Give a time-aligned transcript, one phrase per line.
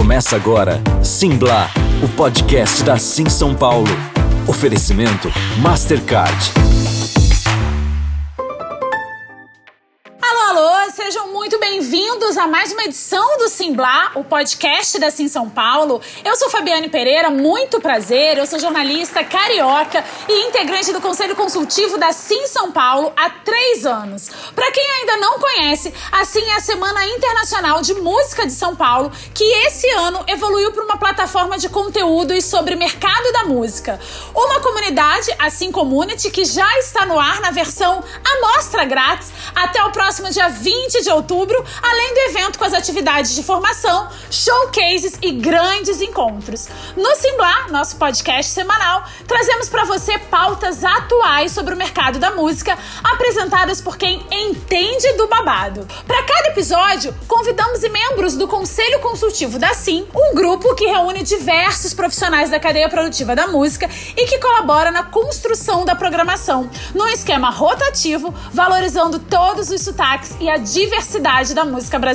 [0.00, 1.68] Começa agora, Simbla,
[2.02, 3.90] o podcast da Sim São Paulo.
[4.48, 5.30] Oferecimento
[5.60, 6.69] Mastercard.
[12.30, 16.00] Bem-vindos a mais uma edição do Simblá, o podcast da Sim São Paulo.
[16.24, 18.38] Eu sou Fabiane Pereira, muito prazer.
[18.38, 23.84] Eu sou jornalista carioca e integrante do Conselho Consultivo da Sim São Paulo há três
[23.84, 24.30] anos.
[24.54, 28.76] Para quem ainda não conhece, a Sim é a Semana Internacional de Música de São
[28.76, 33.98] Paulo, que esse ano evoluiu para uma plataforma de conteúdos sobre mercado da música.
[34.34, 39.82] Uma comunidade, a Sim Community, que já está no ar na versão amostra grátis até
[39.82, 45.18] o próximo dia 20 de outubro, além do evento com as atividades de formação, showcases
[45.22, 46.68] e grandes encontros.
[46.96, 52.76] No Simblá, nosso podcast semanal, trazemos para você pautas atuais sobre o mercado da música,
[53.02, 55.86] apresentadas por quem entende do babado.
[56.06, 61.94] Para cada episódio, convidamos membros do Conselho Consultivo da Sim, um grupo que reúne diversos
[61.94, 67.50] profissionais da cadeia produtiva da música e que colabora na construção da programação, num esquema
[67.50, 72.09] rotativo, valorizando todos os sotaques e a diversidade da música brasileira.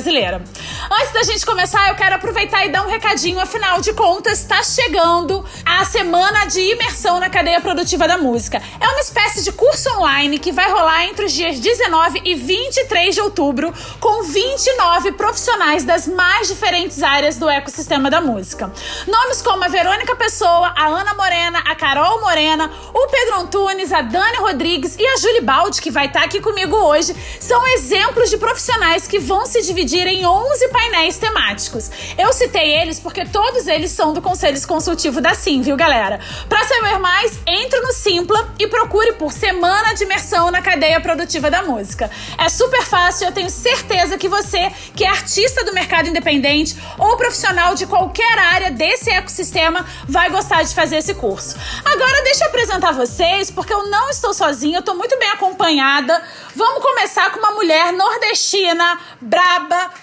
[0.90, 4.62] Antes da gente começar, eu quero aproveitar e dar um recadinho, afinal de contas, está
[4.62, 8.62] chegando a semana de imersão na cadeia produtiva da música.
[8.78, 13.14] É uma espécie de curso online que vai rolar entre os dias 19 e 23
[13.14, 18.70] de outubro, com 29 profissionais das mais diferentes áreas do ecossistema da música.
[19.06, 24.02] Nomes como a Verônica Pessoa, a Ana Morena, a Carol Morena, o Pedro Antunes, a
[24.02, 28.36] Dani Rodrigues e a Julie Baldi, que vai estar aqui comigo hoje, são exemplos de
[28.36, 31.90] profissionais que vão se dividir em 11 painéis temáticos.
[32.18, 36.18] Eu citei eles porque todos eles são do Conselho Consultivo da Sim, viu, galera?
[36.48, 41.50] Para saber mais, entre no Simpla e procure por Semana de Imersão na Cadeia Produtiva
[41.50, 42.10] da Música.
[42.38, 47.16] É super fácil, eu tenho certeza que você, que é artista do mercado independente ou
[47.16, 51.56] profissional de qualquer área desse ecossistema, vai gostar de fazer esse curso.
[51.84, 56.22] Agora, deixa eu apresentar vocês, porque eu não estou sozinha, eu estou muito bem acompanhada.
[56.54, 58.98] Vamos começar com uma mulher nordestina nordestina,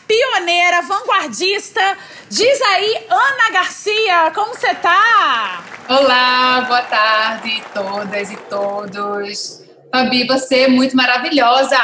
[0.07, 1.97] pioneira, vanguardista.
[2.29, 5.63] Diz aí, Ana Garcia, como você tá?
[5.89, 9.63] Olá, boa tarde todas e todos.
[9.93, 11.77] Fabi, você é muito maravilhosa.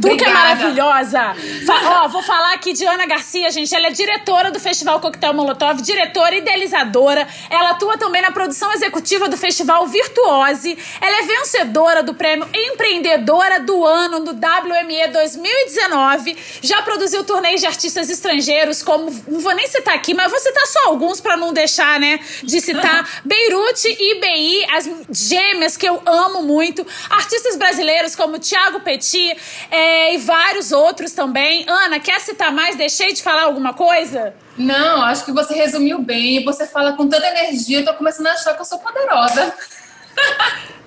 [0.00, 1.36] Tu que é maravilhosa!
[1.68, 3.74] Ó, vou falar aqui de Ana Garcia, gente.
[3.74, 7.28] Ela é diretora do Festival Coquetel Molotov, diretora idealizadora.
[7.50, 10.78] Ela atua também na produção executiva do Festival Virtuose.
[10.98, 16.38] Ela é vencedora do prêmio Empreendedora do Ano no WME 2019.
[16.62, 19.10] Já produziu turnês de artistas estrangeiros, como.
[19.28, 22.18] Não vou nem citar aqui, mas vou citar só alguns para não deixar, né?
[22.42, 26.86] De citar Beirute e IBI, as gêmeas que eu amo muito.
[27.10, 29.36] Artistas brasileiros como Thiago Petit.
[29.70, 31.64] É, é, e vários outros também.
[31.68, 32.76] Ana, quer citar mais?
[32.76, 34.34] Deixei de falar alguma coisa?
[34.56, 36.44] Não, acho que você resumiu bem.
[36.44, 39.52] Você fala com tanta energia, eu tô começando a achar que eu sou poderosa.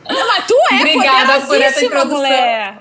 [0.10, 2.18] Não, mas tu é Obrigada por essa introdução.
[2.18, 2.78] mulher.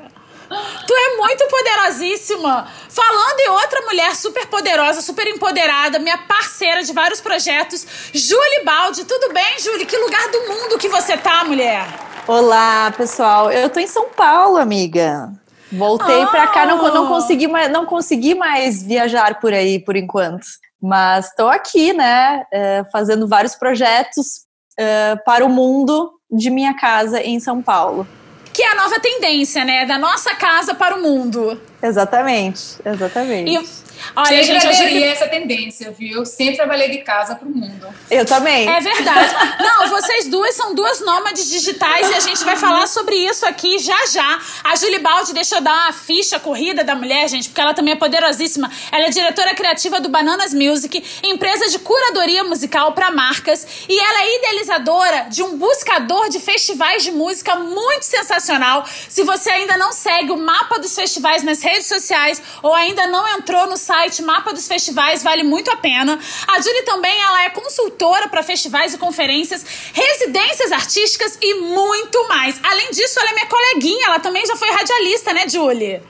[0.86, 2.68] Tu é muito poderosíssima.
[2.88, 9.04] Falando em outra mulher super poderosa, super empoderada, minha parceira de vários projetos, Julie Baldi.
[9.04, 9.86] Tudo bem, Julie?
[9.86, 11.86] Que lugar do mundo que você tá, mulher?
[12.28, 13.50] Olá, pessoal.
[13.50, 15.32] Eu tô em São Paulo, amiga.
[15.76, 16.28] Voltei oh.
[16.28, 20.46] para cá, não, não, consegui mais, não consegui mais viajar por aí por enquanto.
[20.80, 24.44] Mas estou aqui, né, é, fazendo vários projetos
[24.78, 28.06] é, para o mundo de minha casa em São Paulo.
[28.52, 29.84] Que é a nova tendência, né?
[29.84, 31.60] Da nossa casa para o mundo.
[31.82, 33.50] Exatamente, exatamente.
[33.50, 33.83] E
[34.16, 36.24] Olha, Sempre gente, aderir essa tendência, viu?
[36.24, 37.86] Sempre trabalhei de casa pro mundo.
[38.10, 38.68] Eu também.
[38.68, 39.34] É verdade.
[39.60, 43.78] Não, vocês duas são duas nômades digitais e a gente vai falar sobre isso aqui
[43.78, 44.40] já já.
[44.62, 47.94] A Julie Baldi, deixa eu dar uma ficha corrida da mulher, gente, porque ela também
[47.94, 48.70] é poderosíssima.
[48.92, 54.22] Ela é diretora criativa do Bananas Music, empresa de curadoria musical para marcas, e ela
[54.22, 58.84] é idealizadora de um buscador de festivais de música muito sensacional.
[59.08, 63.26] Se você ainda não segue o mapa dos festivais nas redes sociais ou ainda não
[63.36, 66.18] entrou no site Mapa dos Festivais, vale muito a pena.
[66.48, 72.58] A Julie também ela é consultora para festivais e conferências, residências artísticas e muito mais.
[72.62, 76.02] Além disso, ela é minha coleguinha, ela também já foi radialista, né, Julie?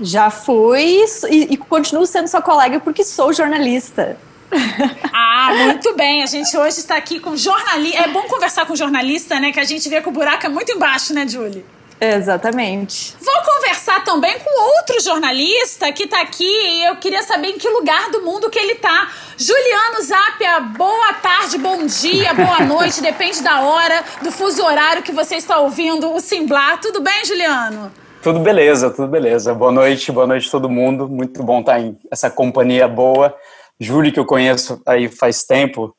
[0.00, 4.18] Já fui e, e continuo sendo sua colega porque sou jornalista.
[5.12, 6.22] Ah, muito bem.
[6.22, 8.02] A gente hoje está aqui com jornalista.
[8.02, 9.52] É bom conversar com jornalista, né?
[9.52, 11.64] Que a gente vê que o buraco é muito embaixo, né, Julie?
[12.00, 13.16] Exatamente.
[13.20, 17.68] Vou conversar também com outro jornalista que está aqui e eu queria saber em que
[17.68, 19.10] lugar do mundo que ele está.
[19.38, 25.12] Juliano Zapia, boa tarde, bom dia, boa noite, depende da hora, do fuso horário que
[25.12, 26.76] você está ouvindo o Simblá.
[26.78, 27.90] Tudo bem, Juliano?
[28.22, 29.54] Tudo beleza, tudo beleza.
[29.54, 31.08] Boa noite, boa noite todo mundo.
[31.08, 33.34] Muito bom estar em essa companhia boa
[33.78, 35.94] Júlio, que eu conheço aí faz tempo,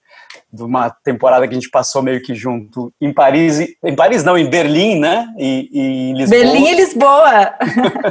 [0.52, 4.38] de uma temporada que a gente passou meio que junto em Paris, em Paris não,
[4.38, 5.28] em Berlim, né?
[5.38, 6.40] E, e Lisboa.
[6.40, 7.54] Berlim e Lisboa.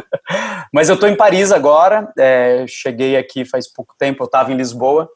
[0.73, 4.57] Mas eu estou em Paris agora, é, cheguei aqui faz pouco tempo, eu estava em
[4.57, 5.09] Lisboa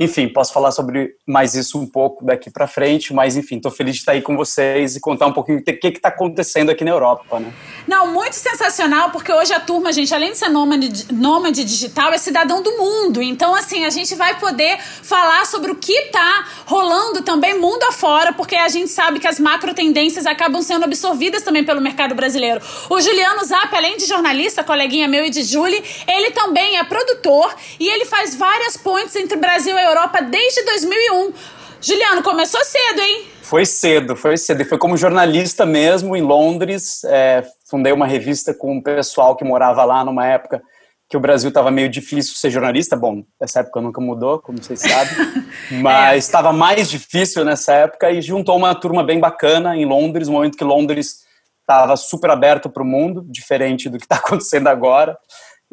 [0.00, 3.94] enfim, posso falar sobre mais isso um pouco daqui para frente, mas enfim, estou feliz
[3.94, 6.90] de estar aí com vocês e contar um pouquinho o que está acontecendo aqui na
[6.90, 7.52] Europa, né?
[7.86, 12.18] Não, muito sensacional, porque hoje a turma, gente, além de ser nômade, nômade digital, é
[12.18, 13.22] cidadão do mundo.
[13.22, 18.32] Então, assim, a gente vai poder falar sobre o que está rolando também mundo afora,
[18.32, 22.60] porque a gente sabe que as macro tendências acabam sendo absorvidas também pelo mercado brasileiro.
[22.88, 27.54] O Juliano Zap, além de jornalista, coleguinha meu e de Julie, ele também é produtor
[27.78, 31.32] e ele faz várias pontes entre Brasil e Europa desde 2001.
[31.80, 33.26] Juliano, começou cedo, hein?
[33.42, 34.62] Foi cedo, foi cedo.
[34.62, 37.02] E foi como jornalista mesmo, em Londres.
[37.04, 40.62] É, fundei uma revista com um pessoal que morava lá numa época
[41.08, 42.96] que o Brasil estava meio difícil ser jornalista.
[42.96, 45.44] Bom, essa época nunca mudou, como vocês sabem.
[45.82, 46.52] Mas estava é.
[46.52, 50.64] mais difícil nessa época e juntou uma turma bem bacana em Londres, no momento que
[50.64, 51.16] Londres
[51.60, 55.18] estava super aberto para o mundo, diferente do que está acontecendo agora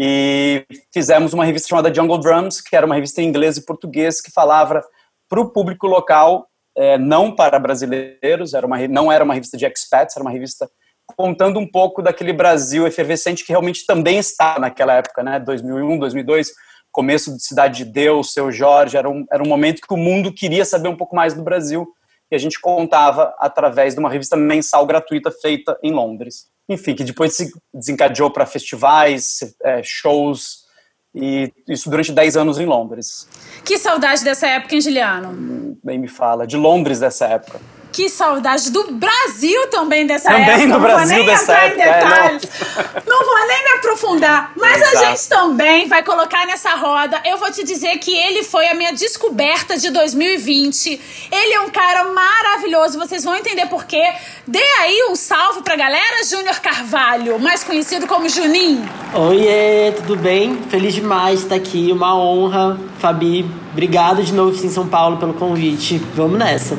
[0.01, 4.21] e fizemos uma revista chamada Jungle Drums, que era uma revista em inglês e português
[4.21, 4.81] que falava
[5.27, 6.47] para o público local,
[6.77, 10.71] é, não para brasileiros, era uma, não era uma revista de expats, era uma revista
[11.17, 16.53] contando um pouco daquele Brasil efervescente que realmente também está naquela época, né, 2001, 2002,
[16.93, 20.31] começo de Cidade de Deus, Seu Jorge, era um, era um momento que o mundo
[20.31, 21.85] queria saber um pouco mais do Brasil
[22.31, 27.03] e a gente contava através de uma revista mensal gratuita feita em Londres enfim, que
[27.03, 30.69] depois se desencadeou para festivais, é, shows,
[31.13, 33.27] e isso durante 10 anos em Londres.
[33.65, 35.77] Que saudade dessa época, hein, Juliano?
[35.83, 37.59] Nem me fala, de Londres dessa época.
[37.91, 40.59] Que saudade do Brasil também dessa também época.
[40.59, 41.81] Também do Brasil não vou nem dessa entrar época.
[41.81, 42.43] Em detalhes.
[42.43, 43.19] É, não.
[43.19, 43.25] não.
[43.25, 44.51] vou nem me aprofundar.
[44.55, 44.97] Mas Exato.
[44.97, 47.21] a gente também vai colocar nessa roda.
[47.25, 51.01] Eu vou te dizer que ele foi a minha descoberta de 2020.
[51.31, 52.99] Ele é um cara maravilhoso.
[52.99, 54.13] Vocês vão entender por quê.
[54.47, 58.87] Dê aí um salve pra galera, Júnior Carvalho, mais conhecido como Juninho.
[59.13, 60.61] Oiê, tudo bem?
[60.69, 61.91] Feliz demais estar aqui.
[61.91, 62.79] Uma honra.
[62.99, 65.97] Fabi, obrigado de novo em São Paulo pelo convite.
[66.15, 66.77] Vamos nessa.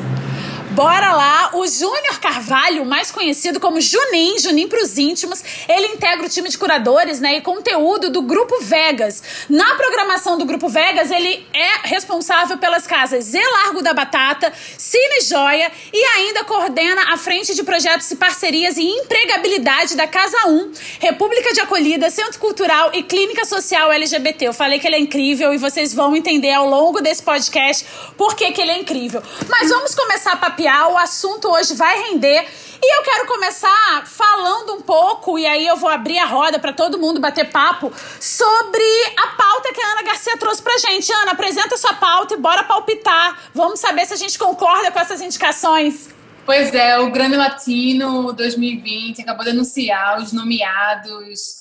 [0.71, 6.29] Bora lá, o Júnior Carvalho, mais conhecido como Junim, Junim pros íntimos, ele integra o
[6.29, 9.21] time de curadores, né, e conteúdo do Grupo Vegas.
[9.49, 15.19] Na programação do Grupo Vegas, ele é responsável pelas casas Zé Largo da Batata, Cine
[15.19, 20.71] Joia e ainda coordena a frente de projetos e parcerias e empregabilidade da Casa 1,
[21.01, 24.47] República de Acolhida, Centro Cultural e Clínica Social LGBT.
[24.47, 27.85] Eu falei que ele é incrível e vocês vão entender ao longo desse podcast
[28.15, 29.21] por que, que ele é incrível.
[29.49, 32.47] Mas vamos começar a o assunto hoje vai render.
[32.83, 36.73] E eu quero começar falando um pouco, e aí eu vou abrir a roda para
[36.73, 38.83] todo mundo bater papo, sobre
[39.17, 41.11] a pauta que a Ana Garcia trouxe pra gente.
[41.13, 43.39] Ana, apresenta sua pauta e bora palpitar.
[43.53, 46.09] Vamos saber se a gente concorda com essas indicações.
[46.43, 51.60] Pois é, o Grammy Latino 2020 acabou de anunciar os nomeados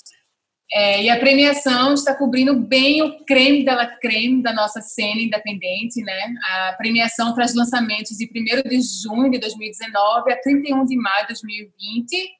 [0.72, 6.00] é, e a premiação está cobrindo bem o creme dela creme da nossa cena independente,
[6.02, 6.34] né?
[6.49, 11.28] A premiação traz lançamentos de 1 de junho de 2019 a 31 de maio de
[11.28, 12.31] 2020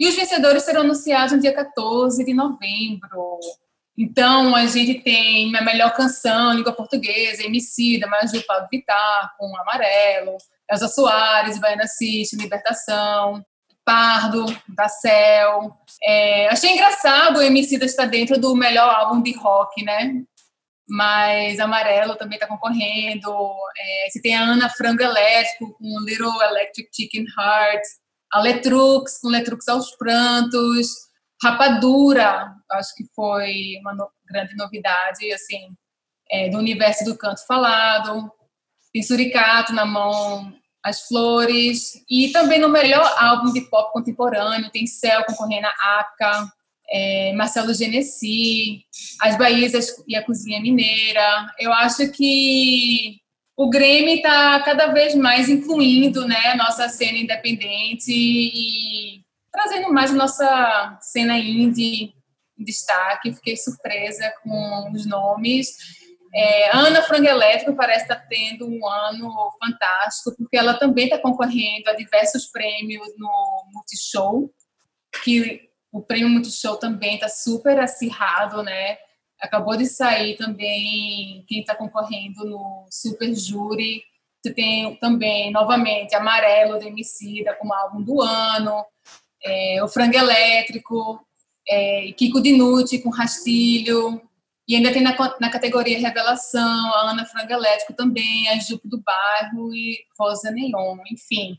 [0.00, 3.38] e os vencedores serão anunciados no dia 14 de novembro.
[3.96, 9.56] Então, a gente tem a melhor canção, língua portuguesa, MC, da Maju Pablo Vittar, com
[9.56, 10.36] Amarelo,
[10.70, 13.44] Elza Soares, Baiana System, Libertação.
[13.88, 15.74] Pardo, da Cell.
[16.02, 20.12] É, achei engraçado o MC estar dentro do melhor álbum de rock, né?
[20.86, 23.30] Mas Amarelo também está concorrendo.
[23.78, 27.80] É, você tem a Ana Frango Elétrico com Little Electric Chicken Heart.
[28.30, 30.88] A Letrux com Letrux aos Prantos.
[31.42, 35.74] Rapadura, acho que foi uma no grande novidade, assim,
[36.30, 38.30] é, do universo do canto falado.
[38.92, 40.52] Tem Suricato na mão
[40.88, 46.52] as Flores, e também no melhor álbum de pop contemporâneo, tem Céu concorrendo a Aca,
[46.90, 48.84] é, Marcelo Genesi,
[49.20, 49.72] As Bahias
[50.06, 51.46] e a Cozinha Mineira.
[51.58, 53.20] Eu acho que
[53.56, 59.20] o Grêmio está cada vez mais incluindo né, nossa cena independente e
[59.52, 62.14] trazendo mais nossa cena indie
[62.58, 63.32] em destaque.
[63.32, 65.97] Fiquei surpresa com os nomes.
[66.38, 71.90] É, Ana Frango Elétrico parece estar tendo um ano fantástico, porque ela também está concorrendo
[71.90, 74.48] a diversos prêmios no Multishow,
[75.24, 78.98] que o prêmio Multishow também está super acirrado, né?
[79.40, 84.04] Acabou de sair também quem está concorrendo no Super Júri.
[84.40, 88.84] Você tem também, novamente, Amarelo, do Emicida, como álbum do ano.
[89.44, 91.20] É, o Frango Elétrico,
[91.68, 94.22] é, Kiko Dinucci com Rastilho,
[94.68, 99.02] E ainda tem na, na categoria Revelação, a Ana Frango Elétrico também, a Jupe do
[99.02, 101.58] Bairro e Rosa Neon, enfim.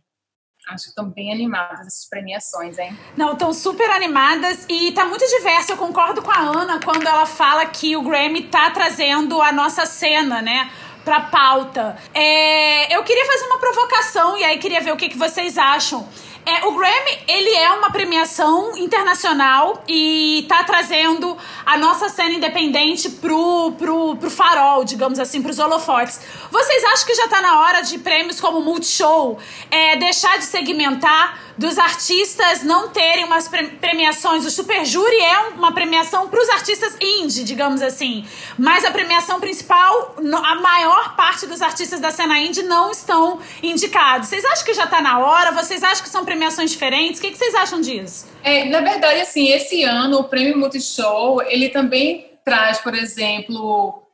[0.68, 2.96] Acho que estão bem animadas essas premiações, hein?
[3.18, 5.72] Não, estão super animadas e tá muito diverso.
[5.72, 9.88] Eu concordo com a Ana quando ela fala que o Grammy tá trazendo a nossa
[9.88, 10.70] cena, né?
[11.04, 11.98] Pra pauta.
[12.13, 16.08] É, eu queria fazer uma provocação e aí queria ver o que, que vocês acham.
[16.46, 23.10] É, o Grammy, ele é uma premiação internacional e tá trazendo a nossa cena independente
[23.10, 26.19] pro, pro, pro farol, digamos assim, pros holofotes.
[26.50, 29.38] Vocês acham que já tá na hora de prêmios como Multishow
[29.69, 33.50] é, deixar de segmentar dos artistas não terem umas
[33.81, 34.46] premiações.
[34.46, 38.25] O Super Júri é uma premiação para os artistas indie, digamos assim.
[38.58, 44.29] Mas a premiação principal, a maior parte dos artistas da cena indie não estão indicados.
[44.29, 45.51] Vocês acham que já está na hora?
[45.51, 47.19] Vocês acham que são premiações diferentes?
[47.19, 48.27] O que, vocês acham disso?
[48.43, 53.55] É, na verdade, assim, esse ano o Prêmio Multishow, ele também traz, por exemplo,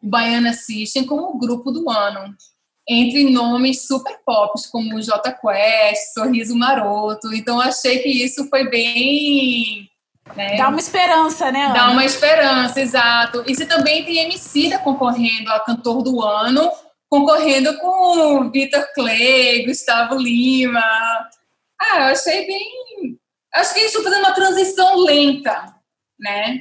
[0.01, 2.33] o Baiana System como o grupo do ano
[2.87, 7.33] entre nomes super pop, como J Quest, Sorriso Maroto.
[7.33, 9.89] Então achei que isso foi bem.
[10.35, 10.55] Né?
[10.55, 11.65] Dá uma esperança, né?
[11.65, 11.73] Ana?
[11.73, 13.43] Dá uma esperança, exato.
[13.45, 16.71] E você também tem MC da concorrendo a cantor do ano,
[17.09, 20.81] concorrendo com Vitor Clay, Gustavo Lima.
[21.91, 23.19] Ah, eu achei bem.
[23.53, 25.73] Acho que eles estão fazendo uma transição lenta,
[26.19, 26.59] né?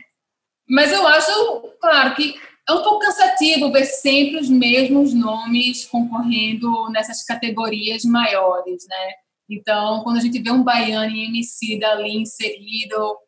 [0.69, 2.35] Mas eu acho, claro, que
[2.69, 9.13] é um pouco cansativo ver sempre os mesmos nomes concorrendo nessas categorias maiores, né?
[9.51, 13.19] Então, quando a gente vê um baiano e MC dali inserido,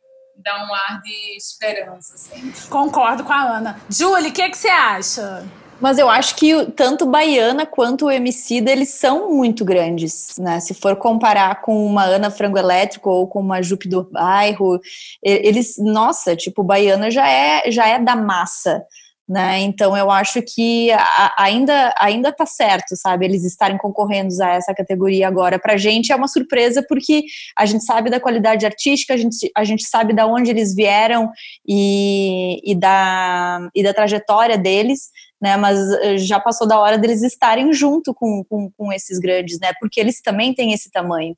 [0.43, 2.15] dá um ar de esperança.
[2.15, 2.53] Assim.
[2.71, 3.81] Concordo com a Ana.
[3.91, 5.47] Julie, o que, é que você acha?
[5.80, 10.59] Mas eu acho que tanto Baiana quanto o MC eles são muito grandes, né?
[10.59, 14.80] Se for comparar com uma Ana Frango Elétrico ou com uma Jupe do Bairro,
[15.23, 18.83] eles, nossa, tipo, Baiana já é já é da massa.
[19.28, 19.59] Né?
[19.62, 23.25] Então eu acho que a, ainda ainda tá certo, sabe?
[23.25, 25.59] Eles estarem concorrendo a essa categoria agora.
[25.59, 27.25] Para a gente é uma surpresa porque
[27.56, 31.28] a gente sabe da qualidade artística, a gente, a gente sabe da onde eles vieram
[31.66, 35.57] e, e, da, e da trajetória deles, né?
[35.57, 39.73] Mas eh, já passou da hora deles estarem junto com, com, com esses grandes, né?
[39.81, 41.37] Porque eles também têm esse tamanho.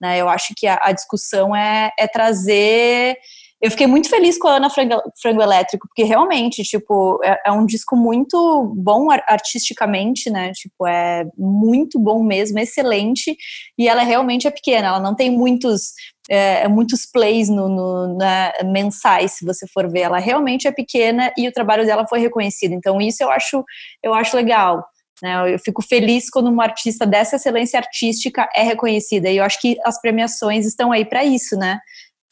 [0.00, 0.18] Né?
[0.18, 3.16] Eu acho que a, a discussão é, é trazer
[3.60, 7.52] eu fiquei muito feliz com a Ana Frango, Frango Elétrico, porque realmente, tipo, é, é,
[7.52, 10.52] um disco muito bom artisticamente, né?
[10.52, 13.36] Tipo, é muito bom mesmo, excelente.
[13.76, 15.92] E ela realmente é pequena, ela não tem muitos.
[16.30, 20.00] É, muitos plays no, no na, mensais, se você for ver.
[20.00, 22.72] Ela realmente é pequena e o trabalho dela foi reconhecido.
[22.72, 23.64] Então, isso eu acho,
[24.02, 24.84] eu acho legal.
[25.22, 25.54] Né?
[25.54, 29.30] Eu fico feliz quando uma artista dessa excelência artística é reconhecida.
[29.30, 31.78] E eu acho que as premiações estão aí para isso, né?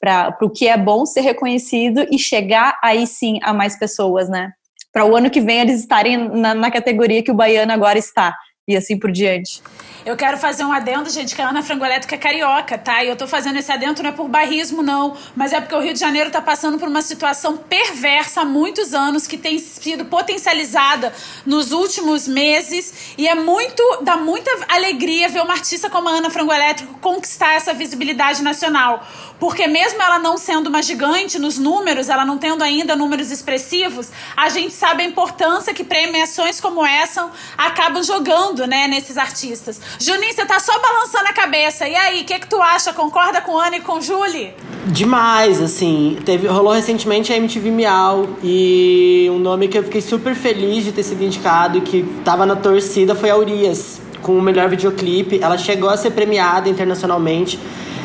[0.01, 4.53] para o que é bom ser reconhecido e chegar aí sim a mais pessoas, né?
[4.93, 8.35] Para o ano que vem eles estarem na, na categoria que o Baiano agora está
[8.69, 9.63] e assim por diante.
[10.05, 13.03] Eu quero fazer um adendo, gente, que a Ana Frangoleto é carioca, tá?
[13.05, 15.81] E eu tô fazendo esse adendo não é por barrismo, não, mas é porque o
[15.81, 20.05] Rio de Janeiro tá passando por uma situação perversa há muitos anos, que tem sido
[20.07, 21.13] potencializada
[21.45, 26.31] nos últimos meses, e é muito, dá muita alegria ver uma artista como a Ana
[26.31, 29.07] Frangoelétrico conquistar essa visibilidade nacional.
[29.39, 34.11] Porque mesmo ela não sendo uma gigante nos números, ela não tendo ainda números expressivos,
[34.37, 39.81] a gente sabe a importância que premiações como essa acabam jogando, né, nesses artistas.
[39.99, 41.89] Juninho, você tá só balançando a cabeça.
[41.89, 42.93] E aí, o que, que tu acha?
[42.93, 44.55] Concorda com Ana e com Julie?
[44.87, 46.17] Demais, assim.
[46.25, 50.93] Teve, rolou recentemente a MTV Miau e um nome que eu fiquei super feliz de
[50.93, 55.41] ter sido indicado, que tava na torcida, foi a Urias, com o melhor videoclipe.
[55.43, 57.59] Ela chegou a ser premiada internacionalmente.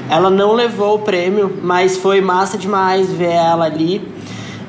[0.10, 4.02] Ela não levou o prêmio, mas foi massa demais ver ela ali.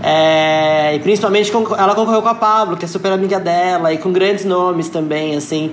[0.02, 4.12] É, e principalmente ela concorreu com a Pablo, que é super amiga dela, e com
[4.12, 5.72] grandes nomes também, assim.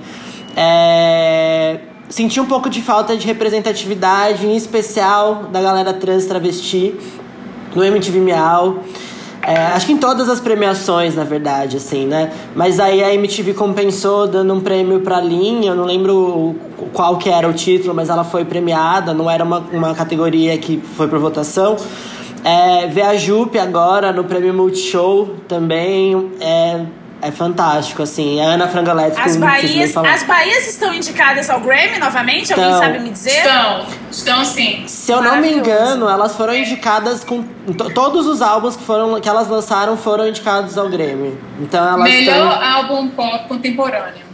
[0.56, 6.94] É, senti um pouco de falta de representatividade, em especial da galera trans travesti,
[7.74, 8.78] no MTV Miau.
[9.42, 12.30] É, acho que em todas as premiações, na verdade, assim, né?
[12.54, 16.56] Mas aí a MTV compensou dando um prêmio pra Linha, eu não lembro
[16.92, 20.80] qual que era o título, mas ela foi premiada, não era uma, uma categoria que
[20.94, 21.76] foi por votação.
[22.44, 26.86] É, ver a Jupe agora no prêmio Multishow também é
[27.22, 28.40] é fantástico, assim.
[28.40, 29.20] A Ana Frangoletti...
[29.20, 32.52] As Bahias, as Bahias estão indicadas ao Grammy novamente?
[32.52, 33.30] Alguém sabe me dizer?
[33.30, 34.84] Estão, estão sim.
[34.86, 37.44] Se eu não me engano, elas foram indicadas com...
[37.94, 41.38] Todos os álbuns que, foram, que elas lançaram foram indicados ao Grammy.
[41.60, 42.68] Então elas Melhor têm...
[42.68, 44.29] álbum pop contemporâneo.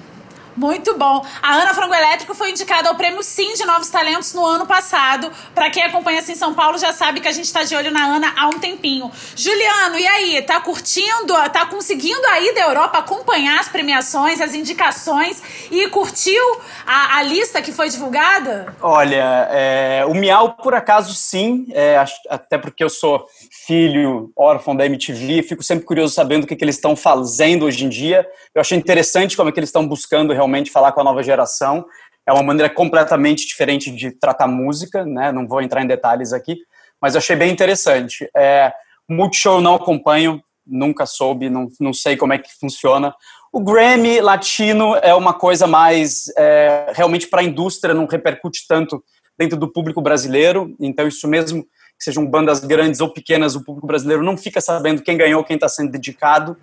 [0.56, 1.24] Muito bom.
[1.42, 5.30] A Ana Frango Elétrico foi indicada ao Prêmio Sim de Novos Talentos no ano passado.
[5.54, 8.06] Para quem acompanha assim São Paulo já sabe que a gente está de olho na
[8.06, 9.10] Ana há um tempinho.
[9.36, 10.42] Juliano, e aí?
[10.42, 11.34] Tá curtindo?
[11.52, 16.42] Tá conseguindo aí da Europa acompanhar as premiações, as indicações e curtiu
[16.86, 18.74] a, a lista que foi divulgada?
[18.80, 23.26] Olha, é, o Miau por acaso sim, é, até porque eu sou
[23.66, 27.84] filho órfão da MTV, fico sempre curioso sabendo o que, que eles estão fazendo hoje
[27.84, 28.26] em dia.
[28.54, 31.22] Eu achei interessante como é que eles estão buscando realmente realmente falar com a nova
[31.22, 31.84] geração.
[32.26, 35.30] É uma maneira completamente diferente de tratar música, né?
[35.30, 36.56] Não vou entrar em detalhes aqui,
[37.00, 38.28] mas achei bem interessante.
[38.36, 38.72] É,
[39.08, 43.14] Multishow eu não acompanho, nunca soube, não, não sei como é que funciona.
[43.52, 49.02] O Grammy latino é uma coisa mais é, realmente para a indústria, não repercute tanto
[49.38, 53.86] dentro do público brasileiro, então isso mesmo que sejam bandas grandes ou pequenas, o público
[53.86, 56.56] brasileiro não fica sabendo quem ganhou, quem está sendo dedicado.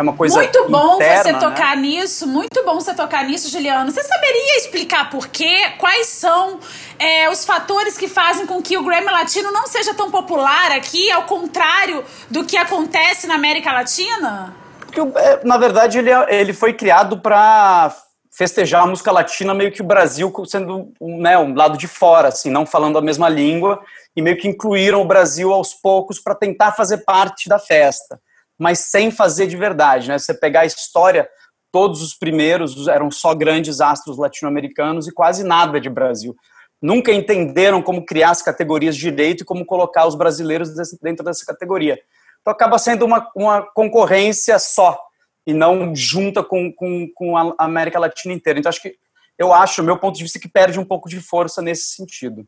[0.00, 1.82] É uma coisa Muito bom interna, você tocar né?
[1.82, 3.92] nisso, muito bom você tocar nisso, Juliano.
[3.92, 5.72] Você saberia explicar por quê?
[5.76, 6.58] Quais são
[6.98, 11.10] é, os fatores que fazem com que o Grammy Latino não seja tão popular aqui,
[11.10, 14.56] ao contrário do que acontece na América Latina?
[14.78, 17.94] Porque, é, na verdade, ele, é, ele foi criado para
[18.32, 22.48] festejar a música latina, meio que o Brasil sendo né, um lado de fora, assim,
[22.48, 23.82] não falando a mesma língua,
[24.16, 28.18] e meio que incluíram o Brasil aos poucos para tentar fazer parte da festa
[28.60, 30.06] mas sem fazer de verdade.
[30.06, 30.18] Né?
[30.18, 31.26] Você pegar a história,
[31.72, 36.36] todos os primeiros eram só grandes astros latino-americanos e quase nada de Brasil.
[36.80, 41.46] Nunca entenderam como criar as categorias de direito e como colocar os brasileiros dentro dessa
[41.46, 41.98] categoria.
[42.42, 44.98] Então acaba sendo uma, uma concorrência só
[45.46, 48.58] e não junta com, com, com a América Latina inteira.
[48.58, 48.94] Então acho que
[49.38, 52.44] eu acho, meu ponto de vista, que perde um pouco de força nesse sentido.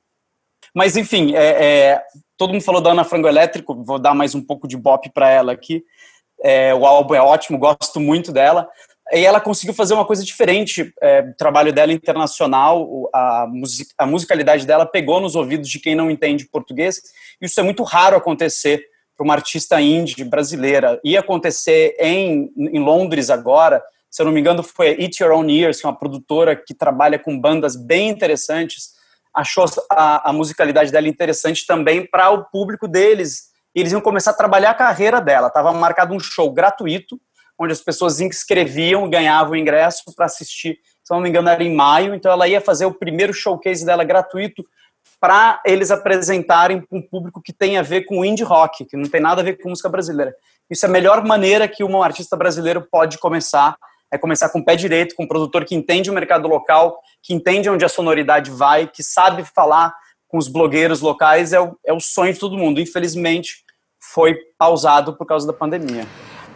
[0.75, 2.03] Mas, enfim, é, é,
[2.37, 5.29] todo mundo falou da Ana Frango Elétrico, vou dar mais um pouco de bop para
[5.29, 5.85] ela aqui.
[6.43, 8.69] É, o álbum é ótimo, gosto muito dela.
[9.13, 10.93] E ela conseguiu fazer uma coisa diferente.
[11.01, 15.95] É, o trabalho dela internacional, a, music, a musicalidade dela pegou nos ouvidos de quem
[15.95, 17.01] não entende português.
[17.41, 18.85] Isso é muito raro acontecer
[19.17, 21.01] para uma artista indie brasileira.
[21.05, 25.49] Ia acontecer em, em Londres agora, se eu não me engano, foi Eat Your Own
[25.51, 29.01] Ears, que é uma produtora que trabalha com bandas bem interessantes
[29.35, 33.52] achou a, a musicalidade dela interessante também para o público deles.
[33.75, 35.49] E eles iam começar a trabalhar a carreira dela.
[35.49, 37.21] Estava marcado um show gratuito,
[37.59, 40.79] onde as pessoas inscreviam, ganhavam ingresso para assistir.
[41.03, 42.15] Se não me engano, era em maio.
[42.15, 44.65] Então ela ia fazer o primeiro showcase dela gratuito
[45.21, 49.21] para eles apresentarem um público que tem a ver com indie rock, que não tem
[49.21, 50.35] nada a ver com música brasileira.
[50.69, 53.77] Isso é a melhor maneira que um artista brasileiro pode começar
[54.13, 57.33] é começar com o pé direito, com um produtor que entende o mercado local, que
[57.33, 59.95] entende onde a sonoridade vai, que sabe falar
[60.33, 62.81] com os blogueiros locais, é o, é o sonho de todo mundo.
[62.81, 63.57] Infelizmente,
[64.01, 66.07] foi pausado por causa da pandemia.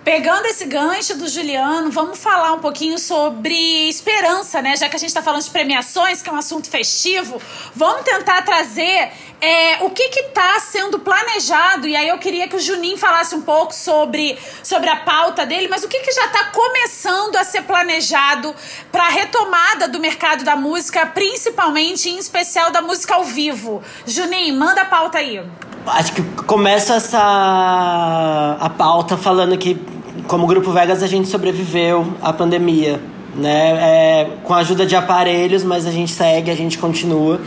[0.07, 4.77] Pegando esse gancho do Juliano, vamos falar um pouquinho sobre esperança, né?
[4.77, 7.43] Já que a gente está falando de premiações, que é um assunto festivo,
[7.75, 11.89] vamos tentar trazer é, o que está sendo planejado.
[11.89, 15.67] E aí eu queria que o Juninho falasse um pouco sobre, sobre a pauta dele,
[15.67, 18.55] mas o que, que já está começando a ser planejado
[18.93, 23.83] para a retomada do mercado da música, principalmente, em especial da música ao vivo.
[24.07, 25.45] Juninho, manda a pauta aí.
[25.87, 29.79] Acho que começa essa a pauta falando que
[30.27, 33.01] como Grupo Vegas, a gente sobreviveu à pandemia,
[33.35, 33.71] né?
[33.81, 37.41] É, com a ajuda de aparelhos, mas a gente segue, a gente continua.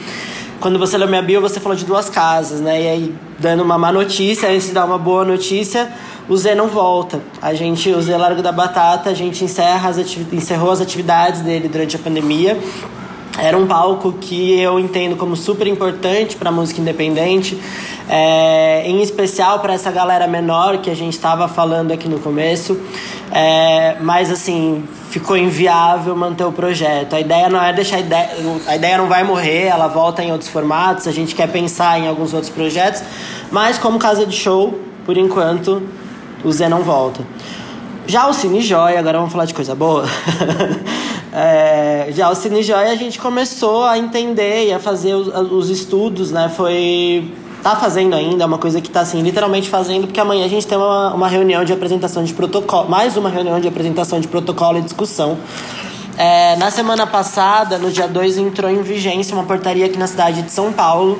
[0.59, 2.81] Quando você leu minha bio, você falou de duas casas, né?
[2.81, 5.91] E aí, dando uma má notícia, antes de dar uma boa notícia,
[6.27, 7.21] o Zé não volta.
[7.41, 9.97] A gente, o Zé Largo da Batata, a gente encerra as
[10.31, 12.57] encerrou as atividades dele durante a pandemia.
[13.41, 17.59] Era um palco que eu entendo como super importante para música independente,
[18.09, 22.79] é, em especial para essa galera menor que a gente estava falando aqui no começo.
[23.31, 27.15] É, mas assim, ficou inviável manter o projeto.
[27.15, 28.29] A ideia não é deixar a ideia,
[28.67, 32.07] a ideia não vai morrer, ela volta em outros formatos, a gente quer pensar em
[32.07, 33.03] alguns outros projetos,
[33.51, 35.81] mas como casa de show, por enquanto,
[36.43, 37.21] o Zé não volta.
[38.07, 40.05] Já o Cine Joia, agora vamos falar de coisa boa.
[41.31, 45.69] É, já o Cine Joia a gente começou a entender e a fazer os, os
[45.69, 46.49] estudos, né?
[46.55, 50.47] Foi tá fazendo ainda, é uma coisa que tá assim, literalmente fazendo, porque amanhã a
[50.47, 54.29] gente tem uma, uma reunião de apresentação de protocolo, mais uma reunião de apresentação de
[54.29, 55.37] protocolo e discussão.
[56.17, 60.41] É, na semana passada, no dia 2, entrou em vigência uma portaria aqui na cidade
[60.41, 61.19] de São Paulo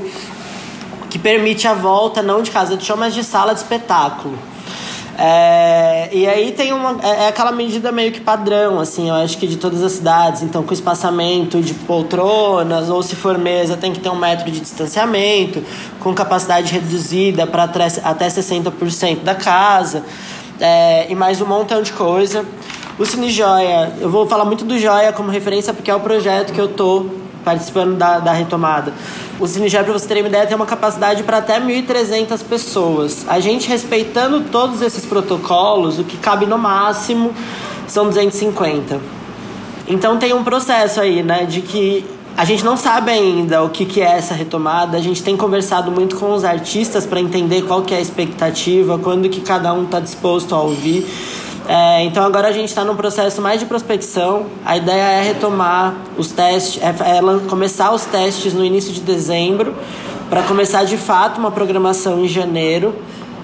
[1.10, 4.38] que permite a volta não de casa de show, mas de sala de espetáculo.
[5.22, 6.98] É, e aí tem uma.
[7.04, 10.44] É, é, aquela medida meio que padrão, assim, eu acho que de todas as cidades.
[10.44, 14.62] Então, com espaçamento de poltronas, ou se for mesa, tem que ter um metro de
[14.62, 15.62] distanciamento,
[16.00, 20.06] com capacidade reduzida para até 60% da casa,
[20.58, 22.46] é, e mais um montão de coisa.
[22.98, 26.54] O Cine Joia, eu vou falar muito do Joia como referência porque é o projeto
[26.54, 27.08] que eu tô
[27.44, 28.94] participando da, da retomada.
[29.40, 33.26] O Joia, para você ter uma ideia, tem uma capacidade para até 1.300 pessoas.
[33.28, 37.34] A gente respeitando todos esses protocolos, o que cabe no máximo
[37.88, 39.00] são 250.
[39.88, 42.06] Então tem um processo aí, né, de que
[42.38, 44.98] a gente não sabe ainda o que, que é essa retomada.
[44.98, 48.98] A gente tem conversado muito com os artistas para entender qual que é a expectativa,
[48.98, 51.06] quando que cada um está disposto a ouvir.
[51.72, 54.48] É, então agora a gente está num processo mais de prospecção.
[54.66, 59.76] A ideia é retomar os testes, é, é começar os testes no início de dezembro,
[60.32, 62.96] para começar de fato uma programação em janeiro.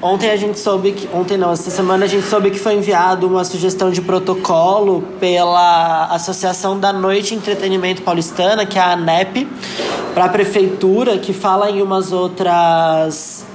[0.01, 1.07] Ontem a gente soube que.
[1.13, 6.07] Ontem não, essa semana a gente soube que foi enviado uma sugestão de protocolo pela
[6.07, 9.47] Associação da Noite Entretenimento Paulistana, que é a ANEP,
[10.15, 13.45] para a prefeitura, que fala em umas outras.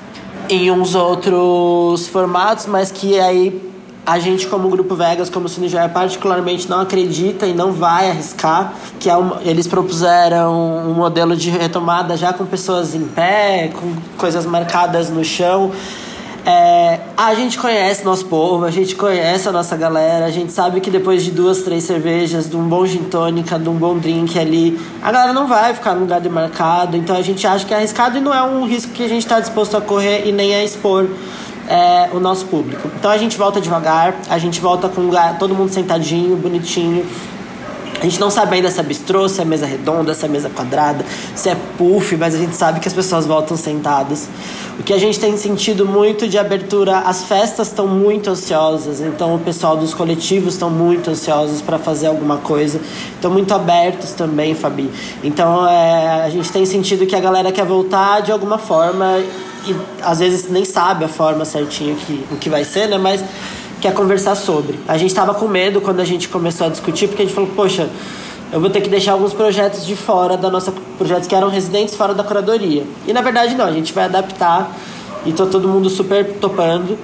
[0.48, 3.68] em uns outros formatos, mas que aí
[4.10, 8.72] a gente, como Grupo Vegas, como Cine Joia, particularmente não acredita e não vai arriscar,
[8.98, 10.52] que é um, eles propuseram
[10.90, 15.70] um modelo de retomada já com pessoas em pé, com coisas marcadas no chão.
[16.44, 20.80] É, a gente conhece nosso povo, a gente conhece a nossa galera, a gente sabe
[20.80, 24.36] que depois de duas, três cervejas, de um bom gin tônica, de um bom drink
[24.36, 27.76] ali, a galera não vai ficar no lugar demarcado, então a gente acha que é
[27.76, 30.52] arriscado e não é um risco que a gente está disposto a correr e nem
[30.52, 31.06] a expor
[31.70, 32.90] é, o nosso público.
[32.98, 37.06] Então a gente volta devagar, a gente volta com lugar, todo mundo sentadinho, bonitinho,
[38.00, 40.48] a gente não sabe ainda se é bistrô, se é mesa redonda, se é mesa
[40.48, 41.04] quadrada,
[41.34, 44.26] se é puff, mas a gente sabe que as pessoas voltam sentadas.
[44.78, 49.34] O que a gente tem sentido muito de abertura, as festas estão muito ansiosas, então
[49.34, 52.80] o pessoal dos coletivos estão muito ansiosos para fazer alguma coisa,
[53.14, 54.90] estão muito abertos também, Fabi.
[55.22, 59.22] Então é, a gente tem sentido que a galera quer voltar de alguma forma
[59.66, 62.98] e às vezes nem sabe a forma certinha que, o que vai ser, né?
[62.98, 63.22] Mas
[63.80, 64.78] quer conversar sobre.
[64.86, 67.50] A gente estava com medo quando a gente começou a discutir, porque a gente falou,
[67.54, 67.88] poxa,
[68.52, 70.72] eu vou ter que deixar alguns projetos de fora da nossa.
[70.98, 72.84] projetos que eram residentes fora da curadoria.
[73.06, 74.76] E na verdade não, a gente vai adaptar
[75.24, 76.98] e tá todo mundo super topando.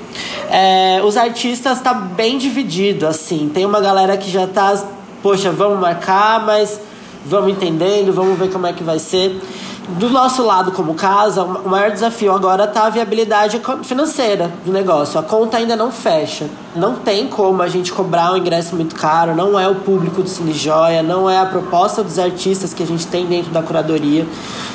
[0.51, 3.51] É, os artistas tá bem dividido, assim.
[3.53, 4.83] Tem uma galera que já tá,
[5.23, 6.81] poxa, vamos marcar, mas
[7.25, 9.40] vamos entendendo, vamos ver como é que vai ser
[9.88, 15.18] do nosso lado como casa, o maior desafio agora está a viabilidade financeira do negócio.
[15.18, 16.49] A conta ainda não fecha.
[16.75, 20.29] Não tem como a gente cobrar um ingresso muito caro, não é o público do
[20.29, 24.27] Cine Joia, não é a proposta dos artistas que a gente tem dentro da curadoria.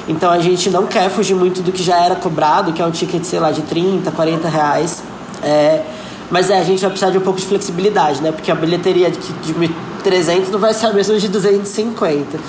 [0.08, 2.92] Então a gente não quer fugir muito do que já era cobrado, que é um
[2.92, 5.04] ticket, sei lá, de 30, 40 reais.
[5.44, 5.84] É,
[6.30, 8.32] mas é, a gente vai precisar de um pouco de flexibilidade, né?
[8.32, 12.40] Porque a bilheteria de, de 300 não vai ser a mesma de 250.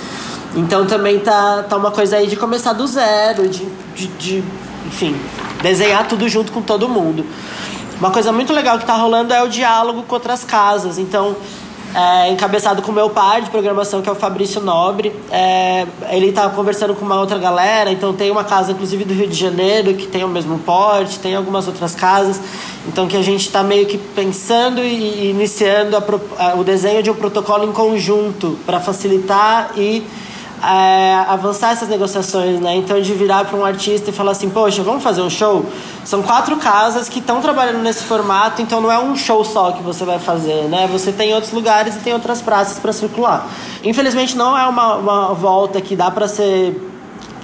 [0.55, 4.43] Então também tá, tá uma coisa aí de começar do zero, de, de, de,
[4.85, 5.15] enfim,
[5.61, 7.25] desenhar tudo junto com todo mundo.
[7.99, 10.97] Uma coisa muito legal que tá rolando é o diálogo com outras casas.
[10.97, 11.35] Então,
[11.95, 15.13] é, encabeçado com o meu pai de programação, que é o Fabrício Nobre.
[15.31, 19.27] É, ele tá conversando com uma outra galera, então tem uma casa, inclusive, do Rio
[19.27, 22.41] de Janeiro, que tem o mesmo porte, tem algumas outras casas.
[22.87, 26.03] Então, que a gente está meio que pensando e iniciando a,
[26.39, 30.03] a, o desenho de um protocolo em conjunto para facilitar e
[30.63, 32.75] é, avançar essas negociações, né?
[32.75, 35.65] Então, de virar para um artista e falar assim: Poxa, vamos fazer um show?
[36.05, 39.83] São quatro casas que estão trabalhando nesse formato, então não é um show só que
[39.83, 40.87] você vai fazer, né?
[40.91, 43.47] Você tem outros lugares e tem outras praças para circular.
[43.83, 46.89] Infelizmente, não é uma, uma volta que dá para ser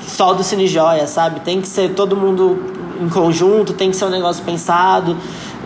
[0.08, 1.42] só do Cine Joia, sabe?
[1.42, 2.64] Tem que ser todo mundo
[3.02, 5.18] em conjunto, tem que ser um negócio pensado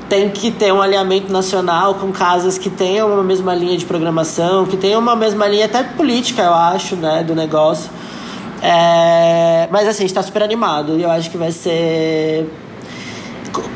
[0.10, 4.66] tem que ter um alinhamento nacional com casas que tenham uma mesma linha de programação,
[4.66, 7.90] que tenham uma mesma linha até política, eu acho, né, do negócio.
[8.62, 12.50] É, mas assim, a gente tá super animado e eu acho que vai ser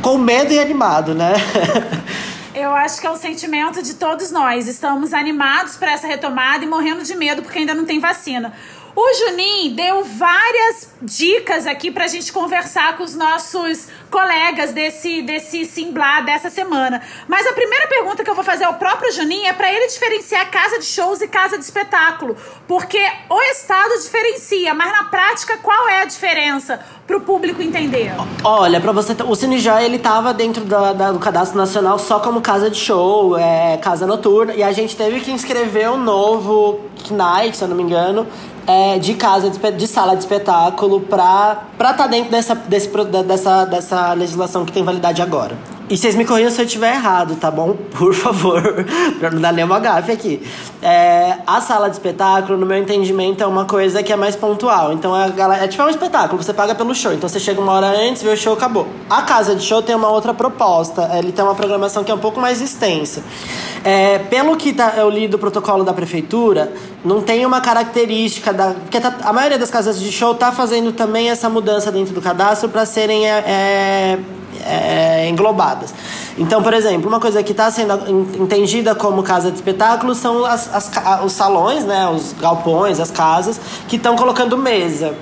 [0.02, 1.34] com medo e animado, né?
[2.58, 4.68] Eu acho que é um sentimento de todos nós.
[4.68, 8.52] Estamos animados para essa retomada e morrendo de medo porque ainda não tem vacina.
[9.00, 15.22] O Juninho deu várias dicas aqui para a gente conversar com os nossos colegas desse,
[15.22, 17.00] desse Simblá dessa semana.
[17.28, 20.50] Mas a primeira pergunta que eu vou fazer ao próprio Juninho é para ele diferenciar
[20.50, 22.36] casa de shows e casa de espetáculo.
[22.68, 22.98] Porque
[23.30, 26.84] o Estado diferencia, mas na prática qual é a diferença?
[27.06, 28.12] para o público entender?
[28.44, 32.42] Olha, para você, o Cinejoy ele tava dentro da, da, do cadastro nacional só como
[32.42, 37.56] casa de show, é, casa noturna, e a gente teve que inscrever um novo Knight,
[37.56, 38.28] se eu não me engano,
[38.68, 42.90] é, de casa, de, sala de espetáculo para estar tá dentro dessa, desse,
[43.26, 45.58] dessa, dessa legislação que tem validade agora.
[45.90, 47.74] E vocês me corrijam se eu estiver errado, tá bom?
[47.98, 48.62] Por favor,
[49.20, 50.46] pra não dar nenhuma gafe aqui.
[50.82, 54.92] É, a sala de espetáculo, no meu entendimento, é uma coisa que é mais pontual.
[54.92, 55.32] Então é,
[55.64, 57.14] é tipo é um espetáculo, você paga pelo show.
[57.14, 58.86] Então você chega uma hora antes, vê o show, acabou.
[59.10, 61.10] A casa de show tem uma outra proposta.
[61.14, 63.24] Ele tem uma programação que é um pouco mais extensa.
[63.82, 66.74] É, pelo que tá, eu li do protocolo da prefeitura,
[67.06, 68.74] não tem uma característica da.
[68.74, 72.22] Porque tá, a maioria das casas de show tá fazendo também essa mudança dentro do
[72.22, 73.26] cadastro para serem.
[73.26, 74.20] É,
[74.68, 75.94] é englobadas.
[76.38, 77.94] Então, por exemplo, uma coisa que está sendo
[78.40, 83.60] entendida como casa de espetáculo são as, as, os salões, né, os galpões, as casas,
[83.88, 85.16] que estão colocando mesa,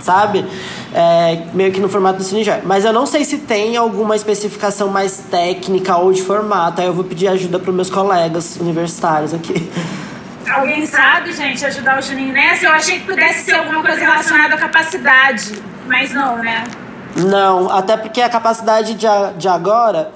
[0.00, 0.46] sabe?
[0.94, 2.60] É, meio que no formato do Cinejor.
[2.64, 6.80] Mas eu não sei se tem alguma especificação mais técnica ou de formato.
[6.80, 9.70] Aí eu vou pedir ajuda para meus colegas universitários aqui.
[10.50, 12.66] Alguém sabe, gente, ajudar o Juninho nessa?
[12.66, 15.52] Eu achei que pudesse ser alguma coisa relacionada à capacidade,
[15.86, 16.64] mas não, né?
[17.16, 19.06] Não, até porque a capacidade de,
[19.38, 20.12] de agora.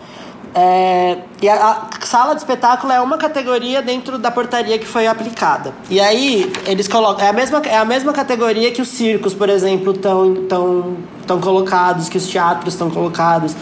[0.52, 5.06] É, e a, a, sala de espetáculo é uma categoria dentro da portaria que foi
[5.06, 5.72] aplicada.
[5.88, 7.24] E aí, eles colocam.
[7.24, 11.40] É a mesma, é a mesma categoria que os circos, por exemplo, estão tão, tão
[11.40, 13.54] colocados, que os teatros estão colocados.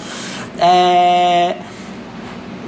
[0.58, 1.56] É,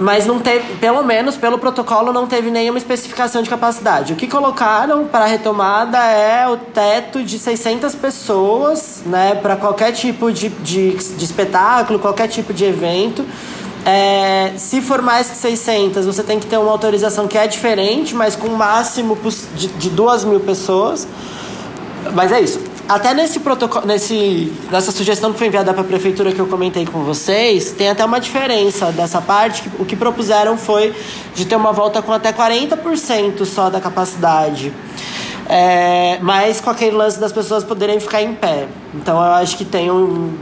[0.01, 4.15] mas não teve, pelo menos pelo protocolo, não teve nenhuma especificação de capacidade.
[4.15, 9.93] O que colocaram para a retomada é o teto de 600 pessoas, né, para qualquer
[9.93, 13.27] tipo de, de, de, espetáculo, qualquer tipo de evento.
[13.85, 18.15] É, se for mais que 600, você tem que ter uma autorização que é diferente,
[18.15, 19.19] mas com um máximo
[19.55, 21.07] de, de 2 mil pessoas.
[22.15, 22.70] Mas é isso.
[22.91, 26.85] Até nesse protocolo, nesse, nessa sugestão que foi enviada para a prefeitura que eu comentei
[26.85, 29.71] com vocês, tem até uma diferença dessa parte.
[29.79, 30.93] O que propuseram foi
[31.33, 34.73] de ter uma volta com até 40% só da capacidade.
[35.49, 38.67] É, mas com aquele lance das pessoas poderem ficar em pé.
[38.93, 40.37] Então eu acho que tem um,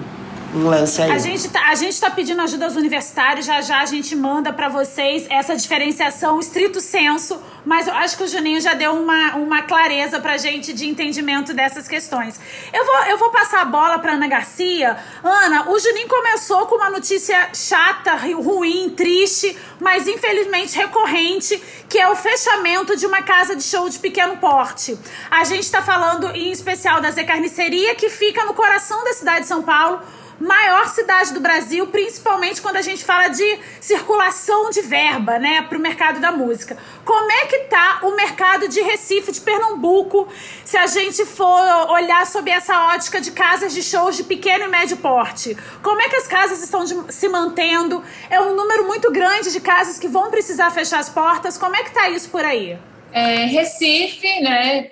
[0.55, 1.11] um lance aí.
[1.11, 4.53] A gente, tá, a gente tá pedindo ajuda aos universitários, já já a gente manda
[4.53, 9.37] para vocês essa diferenciação estrito senso, mas eu acho que o Juninho já deu uma,
[9.37, 12.41] uma clareza pra gente de entendimento dessas questões.
[12.73, 14.97] Eu vou, eu vou passar a bola pra Ana Garcia.
[15.23, 22.09] Ana, o Juninho começou com uma notícia chata, ruim, triste, mas infelizmente recorrente, que é
[22.09, 24.99] o fechamento de uma casa de show de pequeno porte.
[25.31, 29.41] A gente tá falando em especial da Zé Carniceria, que fica no coração da cidade
[29.41, 30.01] de São Paulo,
[30.41, 35.77] maior cidade do Brasil, principalmente quando a gente fala de circulação de verba, né, para
[35.77, 36.77] o mercado da música.
[37.05, 40.29] Como é que tá o mercado de Recife, de Pernambuco,
[40.65, 44.69] se a gente for olhar sob essa ótica de casas de shows de pequeno e
[44.69, 45.57] médio porte?
[45.83, 48.03] Como é que as casas estão de, se mantendo?
[48.31, 51.59] É um número muito grande de casas que vão precisar fechar as portas.
[51.59, 52.79] Como é que tá isso por aí?
[53.13, 54.91] É, Recife, né,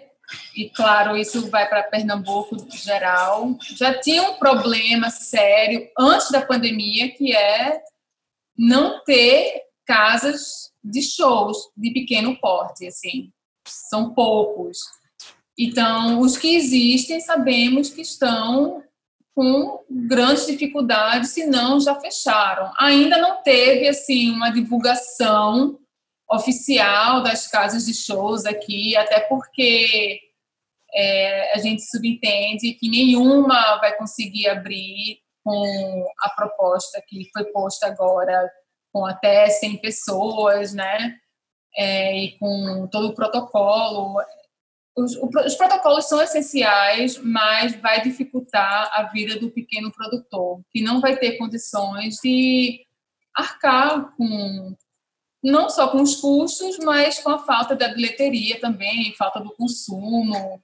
[0.54, 7.10] e claro, isso vai para Pernambuco geral, já tinha um problema sério antes da pandemia,
[7.10, 7.80] que é
[8.56, 13.30] não ter casas de shows de pequeno porte, assim,
[13.66, 14.78] são poucos.
[15.58, 18.82] Então, os que existem, sabemos que estão
[19.34, 22.72] com grandes dificuldades, se não já fecharam.
[22.78, 25.78] Ainda não teve assim uma divulgação
[26.30, 30.20] oficial das casas de shows aqui, até porque
[30.94, 37.86] é, a gente subentende que nenhuma vai conseguir abrir com a proposta que foi posta
[37.86, 38.50] agora,
[38.92, 41.16] com até 100 pessoas, né?
[41.76, 44.16] É, e com todo o protocolo.
[44.96, 51.00] Os, os, protocolos são essenciais, mas vai dificultar a vida do pequeno produtor, que não
[51.00, 52.80] vai ter condições de
[53.36, 54.74] arcar com
[55.46, 60.60] não só com os custos, mas com a falta da bilheteria também, falta do consumo,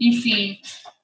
[0.00, 0.58] enfim.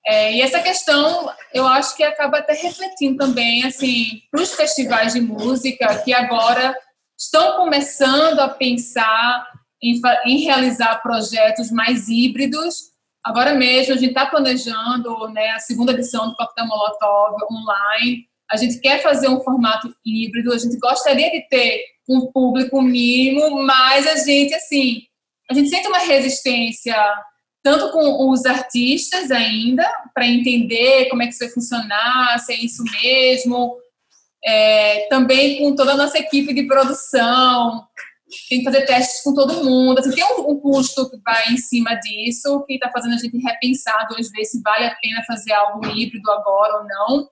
[0.04, 5.12] É, e essa questão, eu acho que acaba até refletindo também, assim, para os festivais
[5.12, 6.76] de música que agora
[7.16, 9.46] estão começando a pensar
[9.80, 12.90] em, em realizar projetos mais híbridos.
[13.24, 18.26] Agora mesmo, a gente está planejando né, a segunda edição do Coquetel Molotov online.
[18.52, 23.62] A gente quer fazer um formato híbrido, a gente gostaria de ter um público mínimo,
[23.62, 25.02] mas a gente, assim,
[25.50, 26.94] a gente sente uma resistência
[27.62, 32.56] tanto com os artistas ainda, para entender como é que isso vai funcionar, se é
[32.56, 33.76] isso mesmo,
[34.44, 37.86] é, também com toda a nossa equipe de produção,
[38.48, 41.56] tem que fazer testes com todo mundo, assim, tem um, um, custo que vai em
[41.56, 45.52] cima disso, que está fazendo a gente repensar duas vezes se vale a pena fazer
[45.52, 47.28] algo híbrido agora ou não.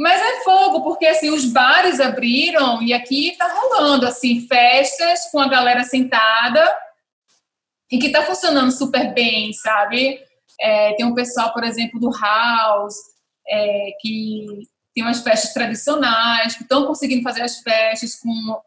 [0.00, 5.38] Mas é fogo, porque assim, os bares abriram e aqui está rolando assim, festas com
[5.38, 6.66] a galera sentada,
[7.92, 10.18] e que está funcionando super bem, sabe?
[10.58, 12.96] É, tem um pessoal, por exemplo, do House,
[13.46, 14.46] é, que
[14.94, 18.58] tem umas festas tradicionais, que estão conseguindo fazer as festas com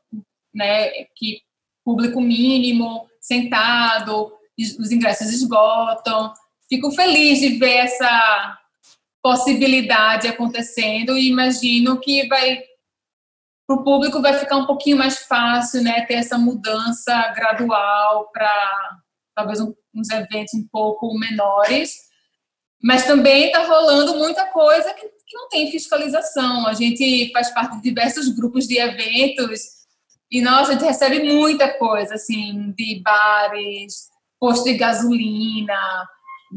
[0.54, 1.42] né, que
[1.84, 6.32] público mínimo, sentado, os ingressos esgotam.
[6.70, 8.60] Fico feliz de ver essa
[9.24, 12.62] possibilidade acontecendo e imagino que vai
[13.66, 18.52] para o público vai ficar um pouquinho mais fácil, né, ter essa mudança gradual para
[19.34, 21.96] talvez um, uns eventos um pouco menores,
[22.84, 26.68] mas também está rolando muita coisa que, que não tem fiscalização.
[26.68, 29.62] A gente faz parte de diversos grupos de eventos
[30.30, 36.06] e nós a gente recebe muita coisa assim de bares, posto de gasolina,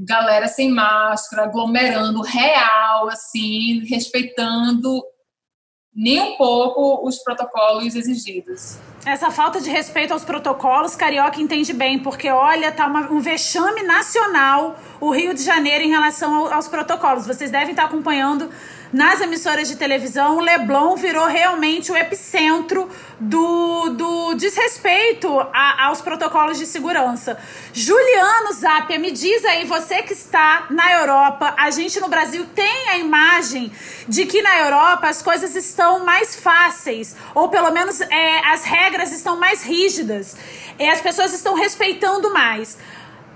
[0.04, 5.02] galera sem máscara, aglomerando real, assim, respeitando
[5.94, 8.78] nem um pouco os protocolos exigidos.
[9.06, 13.82] Essa falta de respeito aos protocolos, Carioca entende bem, porque olha, tá uma, um vexame
[13.82, 17.26] nacional o Rio de Janeiro em relação ao, aos protocolos.
[17.26, 18.50] Vocês devem estar acompanhando
[18.92, 26.00] nas emissoras de televisão, o Leblon virou realmente o epicentro do, do desrespeito a, aos
[26.00, 27.38] protocolos de segurança.
[27.72, 32.88] Juliano Zapia, me diz aí, você que está na Europa, a gente no Brasil tem
[32.90, 33.72] a imagem
[34.06, 39.12] de que na Europa as coisas estão mais fáceis, ou pelo menos é, as regras
[39.12, 40.36] estão mais rígidas,
[40.78, 42.78] e as pessoas estão respeitando mais.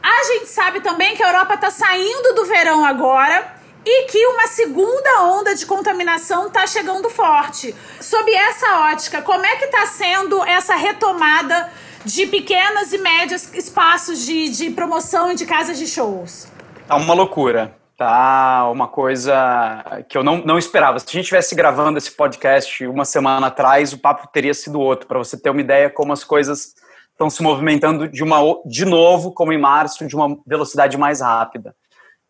[0.02, 4.46] A gente sabe também que a Europa está saindo do verão agora e que uma
[4.46, 7.74] segunda onda de contaminação está chegando forte.
[8.00, 11.70] Sob essa ótica, como é que está sendo essa retomada
[12.04, 16.48] de pequenas e médias espaços de, de promoção e de casas de shows?
[16.86, 17.76] Tá uma loucura.
[17.96, 20.98] Tá uma coisa que eu não, não esperava.
[20.98, 25.06] Se a gente estivesse gravando esse podcast uma semana atrás, o papo teria sido outro,
[25.06, 26.72] para você ter uma ideia como as coisas
[27.10, 31.74] estão se movimentando de, uma, de novo, como em março, de uma velocidade mais rápida.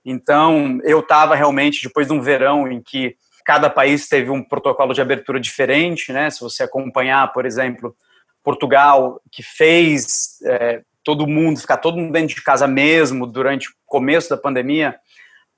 [0.04, 4.94] Então, eu estava realmente, depois de um verão em que cada país teve um protocolo
[4.94, 6.30] de abertura diferente, né?
[6.30, 7.94] Se você acompanhar, por exemplo,
[8.42, 13.72] Portugal, que fez é, todo mundo, ficar todo mundo dentro de casa mesmo durante o
[13.86, 14.98] começo da pandemia,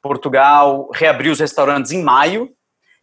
[0.00, 2.50] Portugal reabriu os restaurantes em maio,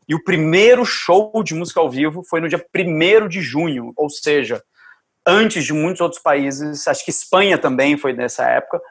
[0.07, 4.09] e o primeiro show de música ao vivo foi no dia 1 de junho, ou
[4.09, 4.61] seja,
[5.25, 8.81] antes de muitos outros países, acho que Espanha também foi nessa época,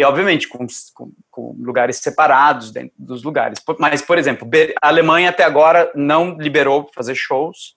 [0.00, 3.58] e, obviamente, com, com, com, lugares separados dentro dos lugares.
[3.78, 4.48] Mas, por exemplo,
[4.80, 7.74] a Alemanha até agora não liberou fazer shows.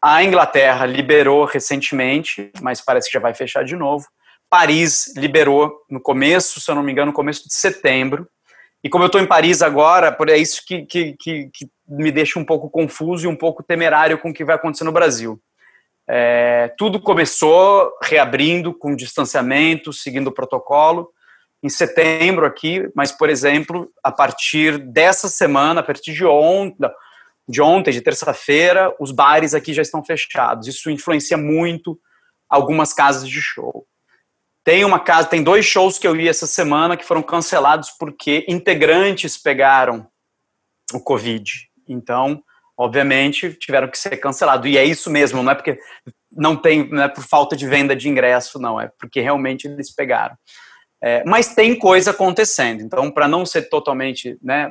[0.00, 4.06] A Inglaterra liberou recentemente, mas parece que já vai fechar de novo.
[4.48, 8.26] Paris liberou no começo, se eu não me engano, no começo de setembro.
[8.82, 12.38] E como eu estou em Paris agora, é isso que, que, que, que me deixa
[12.38, 15.38] um pouco confuso e um pouco temerário com o que vai acontecer no Brasil.
[16.12, 21.12] É, tudo começou reabrindo com distanciamento, seguindo o protocolo.
[21.62, 26.90] Em setembro aqui, mas, por exemplo, a partir dessa semana, a partir de ontem,
[27.48, 30.66] de ontem, de terça-feira, os bares aqui já estão fechados.
[30.66, 31.96] Isso influencia muito
[32.48, 33.86] algumas casas de show.
[34.64, 38.44] Tem uma casa, tem dois shows que eu ia essa semana que foram cancelados porque
[38.48, 40.08] integrantes pegaram
[40.92, 41.52] o Covid.
[41.88, 42.42] Então,
[42.80, 44.66] obviamente, tiveram que ser cancelados.
[44.70, 45.78] E é isso mesmo, não é porque
[46.32, 49.94] não tem, não é por falta de venda de ingresso, não, é porque realmente eles
[49.94, 50.34] pegaram.
[51.02, 54.70] É, mas tem coisa acontecendo, então, para não ser totalmente né,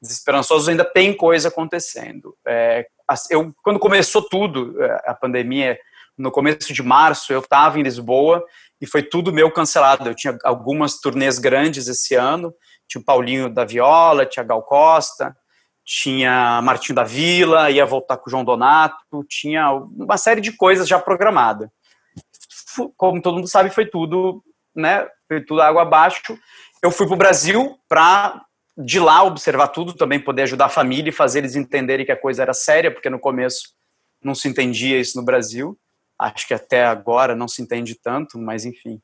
[0.00, 2.36] desesperançoso, ainda tem coisa acontecendo.
[2.46, 2.86] É,
[3.30, 5.78] eu, quando começou tudo, é, a pandemia,
[6.18, 8.44] no começo de março, eu estava em Lisboa
[8.78, 10.06] e foi tudo meu cancelado.
[10.06, 12.52] Eu tinha algumas turnês grandes esse ano,
[12.86, 15.34] tinha o Paulinho da Viola, tinha Gal Costa,
[15.84, 20.88] tinha Martinho da Vila, ia voltar com o João Donato, tinha uma série de coisas
[20.88, 21.72] já programada.
[22.96, 24.42] Como todo mundo sabe, foi tudo,
[24.74, 25.06] né?
[25.28, 26.38] Foi tudo água abaixo.
[26.82, 28.42] Eu fui para o Brasil para
[28.76, 32.16] de lá observar tudo, também poder ajudar a família e fazer eles entenderem que a
[32.16, 33.74] coisa era séria, porque no começo
[34.22, 35.78] não se entendia isso no Brasil.
[36.18, 39.00] Acho que até agora não se entende tanto, mas enfim.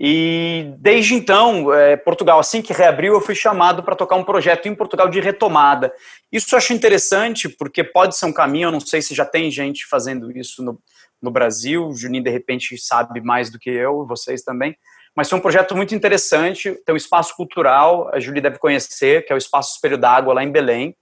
[0.00, 4.68] E desde então, é, Portugal, assim que reabriu, eu fui chamado para tocar um projeto
[4.68, 5.92] em Portugal de retomada.
[6.30, 9.50] Isso eu acho interessante, porque pode ser um caminho, eu não sei se já tem
[9.50, 10.80] gente fazendo isso no,
[11.20, 14.78] no Brasil, o Juninho de repente sabe mais do que eu, vocês também,
[15.16, 19.32] mas foi um projeto muito interessante, tem um espaço cultural, a Julie deve conhecer, que
[19.32, 20.96] é o Espaço Espelho d'Água, lá em Belém,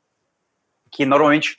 [0.90, 1.54] que normalmente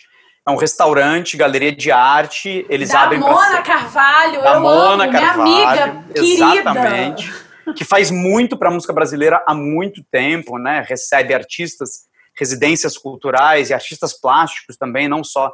[0.48, 2.66] é um restaurante, galeria de arte.
[2.70, 7.26] Eles da abrem Mona Carvalho, da eu Mona amo, Carvalho, minha amiga exatamente.
[7.26, 7.74] Querida.
[7.76, 10.86] Que faz muito para a música brasileira há muito tempo, né?
[10.88, 15.52] Recebe artistas, residências culturais e artistas plásticos também, não só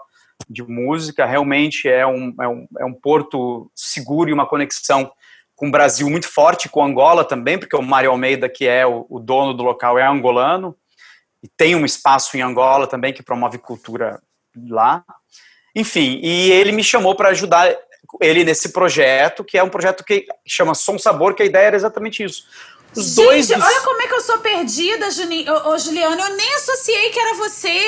[0.48, 1.26] de música.
[1.26, 5.12] Realmente é um, é um, é um porto seguro e uma conexão
[5.56, 9.08] com o Brasil muito forte, com Angola também, porque o Mário Almeida, que é o,
[9.10, 10.76] o dono do local, é angolano.
[11.42, 14.22] e tem um espaço em Angola também que promove cultura
[14.70, 15.04] lá.
[15.76, 17.76] Enfim, e ele me chamou para ajudar
[18.22, 21.76] ele nesse projeto, que é um projeto que chama Som Sabor, que a ideia era
[21.76, 22.46] exatamente isso.
[22.96, 23.52] Os Gente, dois...
[23.52, 25.50] olha como é que eu sou perdida, Juni...
[25.50, 26.22] Ô, Juliano.
[26.22, 27.80] Eu nem associei que era você.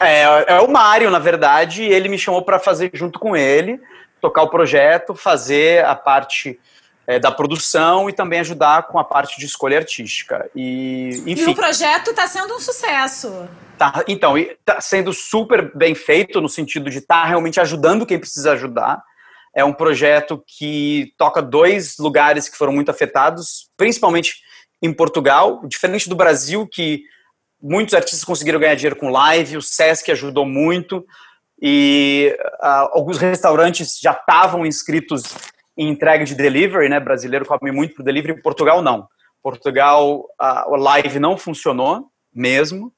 [0.00, 3.80] É, é o Mário, na verdade, e ele me chamou para fazer junto com ele,
[4.20, 6.58] tocar o projeto, fazer a parte
[7.06, 10.48] é, da produção e também ajudar com a parte de escolha artística.
[10.54, 11.50] E, enfim.
[11.50, 13.48] E o projeto está sendo um sucesso.
[13.76, 18.18] Tá, então, está sendo super bem feito no sentido de estar tá realmente ajudando quem
[18.18, 19.02] precisa ajudar.
[19.54, 24.36] É um projeto que toca dois lugares que foram muito afetados, principalmente
[24.82, 27.02] em Portugal, diferente do Brasil, que
[27.62, 31.04] muitos artistas conseguiram ganhar dinheiro com live, o Sesc ajudou muito,
[31.60, 35.22] e uh, alguns restaurantes já estavam inscritos
[35.76, 37.00] em entrega de delivery, né?
[37.00, 39.08] Brasileiro come muito por delivery, Portugal não.
[39.42, 42.92] Portugal, a, a live não funcionou mesmo.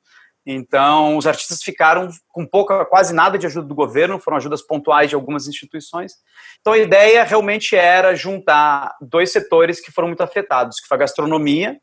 [0.49, 5.09] Então, os artistas ficaram com pouca, quase nada de ajuda do governo, foram ajudas pontuais
[5.11, 6.13] de algumas instituições.
[6.61, 11.01] Então, a ideia realmente era juntar dois setores que foram muito afetados, que foi a
[11.01, 11.77] gastronomia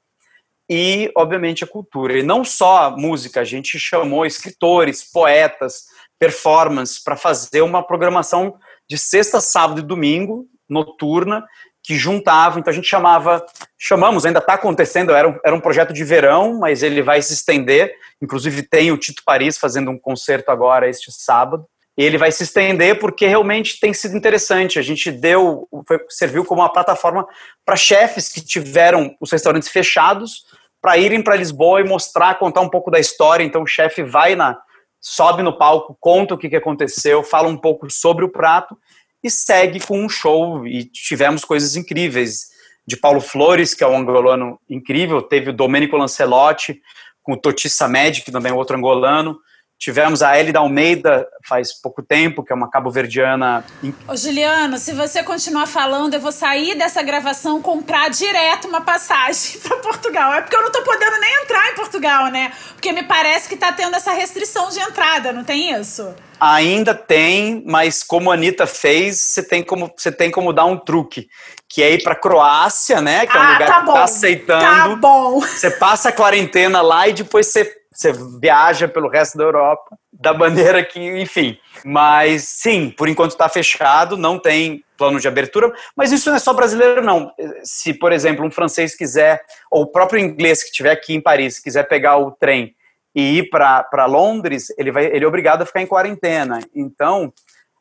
[0.69, 2.17] e, obviamente, a cultura.
[2.17, 5.83] E não só a música, a gente chamou escritores, poetas,
[6.17, 8.57] performance para fazer uma programação
[8.89, 11.45] de sexta, sábado e domingo noturna
[11.83, 13.45] que juntava, então a gente chamava,
[13.77, 17.33] chamamos, ainda está acontecendo, era um, era um projeto de verão, mas ele vai se
[17.33, 21.65] estender, inclusive tem o Tito Paris fazendo um concerto agora este sábado,
[21.97, 26.45] e ele vai se estender porque realmente tem sido interessante, a gente deu, foi, serviu
[26.45, 27.27] como uma plataforma
[27.65, 30.45] para chefes que tiveram os restaurantes fechados,
[30.81, 34.35] para irem para Lisboa e mostrar, contar um pouco da história, então o chefe vai
[34.35, 34.57] na,
[35.01, 38.77] sobe no palco, conta o que, que aconteceu, fala um pouco sobre o prato,
[39.23, 40.67] e segue com um show.
[40.67, 42.51] E tivemos coisas incríveis.
[42.85, 46.81] De Paulo Flores, que é um angolano incrível, teve o Domênico Lancelotti,
[47.21, 49.39] com o Toti Samed, que também é outro angolano.
[49.83, 53.65] Tivemos a Elida Almeida faz pouco tempo, que é uma cabo-verdiana.
[54.07, 59.59] Ô, Juliano, se você continuar falando, eu vou sair dessa gravação comprar direto uma passagem
[59.67, 60.35] para Portugal.
[60.35, 62.53] É porque eu não tô podendo nem entrar em Portugal, né?
[62.69, 66.15] Porque me parece que tá tendo essa restrição de entrada, não tem isso?
[66.39, 70.77] Ainda tem, mas como a Anitta fez, você tem como, você tem como dar um
[70.77, 71.27] truque.
[71.67, 73.25] Que é ir pra Croácia, né?
[73.25, 74.61] Que é um ah, lugar tá que bom, tá aceitando.
[74.61, 75.41] Tá bom.
[75.41, 80.33] Você passa a quarentena lá e depois você você viaja pelo resto da Europa da
[80.33, 81.57] maneira que, enfim.
[81.83, 85.73] Mas sim, por enquanto está fechado, não tem plano de abertura.
[85.95, 87.31] Mas isso não é só brasileiro, não.
[87.63, 91.59] Se, por exemplo, um francês quiser, ou o próprio inglês que estiver aqui em Paris,
[91.59, 92.75] quiser pegar o trem
[93.15, 96.59] e ir para Londres, ele, vai, ele é obrigado a ficar em quarentena.
[96.73, 97.33] Então,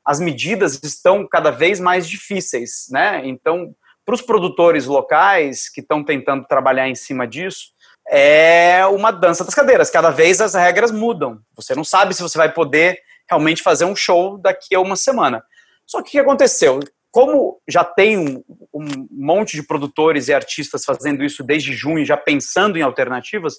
[0.05, 3.23] as medidas estão cada vez mais difíceis, né?
[3.25, 7.69] Então, para os produtores locais que estão tentando trabalhar em cima disso,
[8.15, 9.89] é uma dança das cadeiras.
[9.89, 11.41] Cada vez as regras mudam.
[11.57, 15.43] Você não sabe se você vai poder realmente fazer um show daqui a uma semana.
[15.87, 16.81] Só que o que aconteceu?
[17.11, 18.45] Como já tem um,
[18.75, 23.55] um monte de produtores e artistas fazendo isso desde junho, já pensando em alternativas,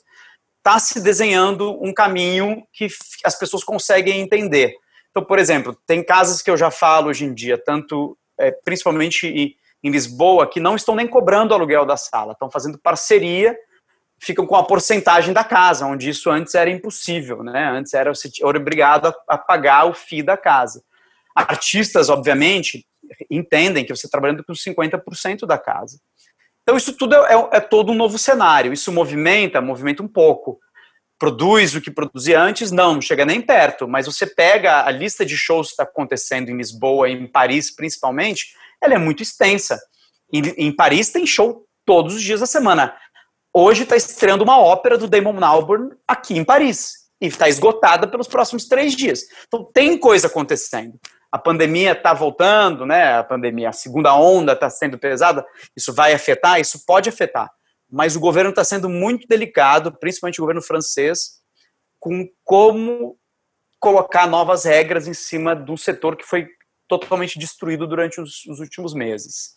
[0.60, 2.88] está se desenhando um caminho que
[3.26, 4.76] as pessoas conseguem entender.
[5.10, 9.26] Então, por exemplo, tem casas que eu já falo hoje em dia, tanto é, principalmente
[9.26, 13.58] em, em Lisboa, que não estão nem cobrando aluguel da sala, estão fazendo parceria
[14.24, 17.69] ficam com a porcentagem da casa, onde isso antes era impossível, né?
[17.69, 20.82] Antes era era obrigado a, pagar o FII da casa.
[21.36, 22.86] Artistas, obviamente,
[23.30, 25.99] entendem que você está trabalhando com 50% da casa.
[26.61, 28.71] Então, isso tudo é, é, é, todo um novo cenário.
[28.71, 30.59] Isso movimenta, movimenta um pouco.
[31.19, 32.71] Produz o que produzia antes?
[32.71, 33.88] Não, não chega nem perto.
[33.88, 38.55] Mas você pega a lista de shows que está acontecendo em Lisboa em Paris, principalmente,
[38.82, 39.80] ela é muito extensa.
[40.32, 42.95] Em, em Paris tem show todos os dias da semana
[43.54, 47.04] hoje está estreando uma ópera do Damon Albarn aqui em Paris.
[47.22, 49.22] E está esgotada pelos próximos três dias.
[49.47, 50.99] Então tem coisa acontecendo.
[51.32, 53.18] A pandemia está voltando, né?
[53.18, 55.45] A pandemia, a segunda onda está sendo pesada.
[55.76, 56.60] Isso vai afetar?
[56.60, 57.49] Isso pode afetar.
[57.89, 61.39] Mas o governo está sendo muito delicado, principalmente o governo francês,
[61.99, 63.18] com como
[63.80, 66.47] colocar novas regras em cima de um setor que foi
[66.88, 69.56] totalmente destruído durante os, os últimos meses.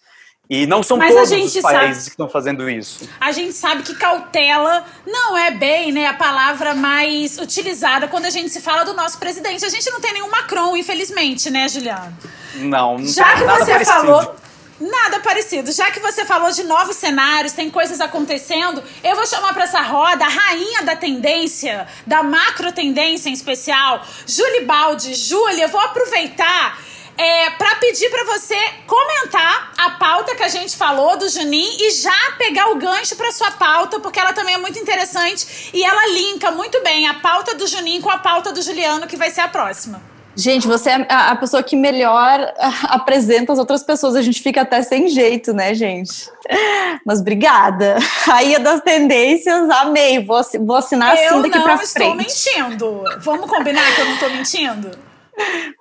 [0.49, 3.09] E não são Mas todos os países sabe, que estão fazendo isso.
[3.21, 8.31] A gente sabe que cautela não é bem né, a palavra mais utilizada quando a
[8.31, 9.65] gente se fala do nosso presidente.
[9.65, 12.17] A gente não tem nenhum Macron, infelizmente, né, Juliano?
[12.55, 13.85] Não, não Já tem que você parecido.
[13.85, 14.37] falou.
[14.79, 15.73] Nada parecido.
[15.73, 19.81] Já que você falou de novos cenários, tem coisas acontecendo, eu vou chamar para essa
[19.81, 25.15] roda a rainha da tendência, da macro tendência em especial, Julie Baldi.
[25.15, 26.79] Júlia, vou aproveitar
[27.17, 28.57] é, para pedir para você
[28.87, 33.33] comentar a pauta que a gente falou do Juninho e já pegar o gancho para
[33.33, 37.55] sua pauta, porque ela também é muito interessante e ela linka muito bem a pauta
[37.55, 40.01] do Juninho com a pauta do Juliano, que vai ser a próxima.
[40.39, 42.53] Gente, você é a pessoa que melhor
[42.85, 44.15] apresenta as outras pessoas.
[44.15, 46.31] A gente fica até sem jeito, né, gente?
[47.07, 47.97] Mas obrigada.
[48.27, 50.23] Rainha das tendências, amei.
[50.23, 51.97] Vou, vou assinar assim daqui pra frente.
[51.97, 53.05] Eu não estou mentindo.
[53.21, 55.06] Vamos combinar que eu não estou mentindo?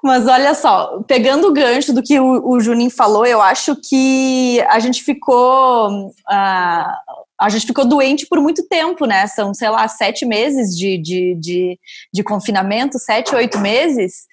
[0.04, 4.62] Mas olha só, pegando o gancho do que o, o Juninho falou, eu acho que
[4.70, 6.10] a gente ficou.
[6.10, 9.28] Uh, a gente ficou doente por muito tempo, né?
[9.28, 11.80] São, sei lá, sete meses de, de, de,
[12.14, 14.26] de confinamento, sete, oito meses.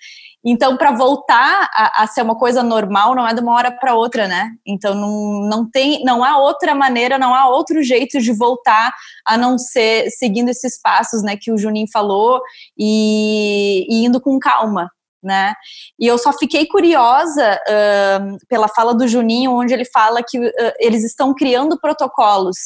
[0.44, 3.94] Então, para voltar a, a, ser uma coisa normal, não é de uma hora para
[3.94, 4.50] outra, né?
[4.66, 8.92] Então, não, não tem, não há outra maneira, não há outro jeito de voltar
[9.24, 12.40] a não ser seguindo esses passos, né, que o Juninho falou
[12.76, 14.90] e, e indo com calma,
[15.22, 15.54] né?
[15.98, 20.52] E eu só fiquei curiosa uh, pela fala do Juninho, onde ele fala que uh,
[20.78, 22.56] eles estão criando protocolos.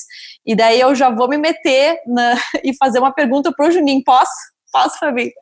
[0.45, 2.35] E daí eu já vou me meter na,
[2.65, 4.03] e fazer uma pergunta pro Juninho.
[4.05, 4.33] Posso?
[4.73, 5.33] Posso, Fabi?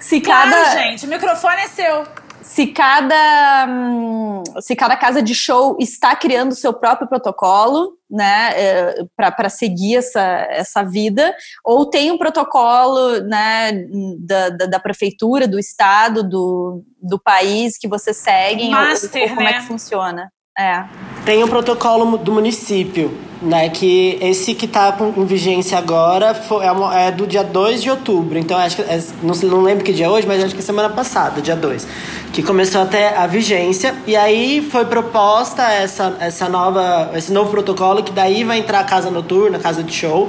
[0.00, 0.70] Se claro, cada...
[0.70, 2.04] gente, o microfone é seu
[2.42, 8.50] se cada, hum, se cada casa de show está criando o seu próprio protocolo, né,
[8.54, 10.20] é, para seguir essa,
[10.50, 11.34] essa vida,
[11.64, 13.72] ou tem um protocolo, né,
[14.18, 19.34] da, da, da prefeitura, do estado, do, do país que você segue, Master, ou, ou
[19.36, 19.52] como né?
[19.52, 20.32] é que funciona?
[20.58, 20.84] É.
[21.24, 23.68] Tem o um protocolo do município, né?
[23.68, 28.38] Que esse que está em vigência agora foi, é, é, do dia 2 de outubro.
[28.38, 28.82] Então, acho que.
[28.82, 31.54] É, não, não lembro que dia é hoje, mas acho que é semana passada, dia
[31.54, 31.86] 2.
[32.32, 33.94] Que começou até a vigência.
[34.04, 38.84] E aí foi proposta essa, essa nova, esse novo protocolo, que daí vai entrar a
[38.84, 40.28] casa noturna, casa de show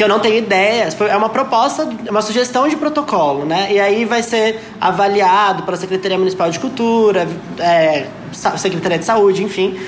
[0.00, 0.88] que eu não tenho ideia.
[1.10, 3.70] É uma proposta, uma sugestão de protocolo, né?
[3.70, 7.28] E aí vai ser avaliado pela Secretaria Municipal de Cultura,
[7.58, 9.78] é, Secretaria de Saúde, enfim.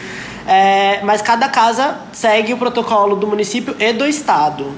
[0.46, 4.70] É, mas cada casa segue o protocolo do município e do estado.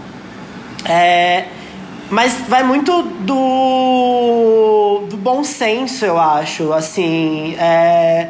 [0.84, 1.46] É,
[2.08, 6.72] mas vai muito do, do bom senso, eu acho.
[6.72, 8.28] Assim, é,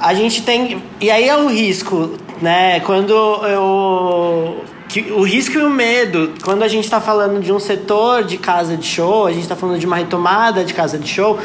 [0.00, 0.82] a gente tem.
[1.00, 2.80] E aí é o risco, né?
[2.80, 4.64] Quando eu
[4.94, 8.38] que o risco e o medo, quando a gente está falando de um setor de
[8.38, 11.36] casa de show, a gente está falando de uma retomada de casa de show,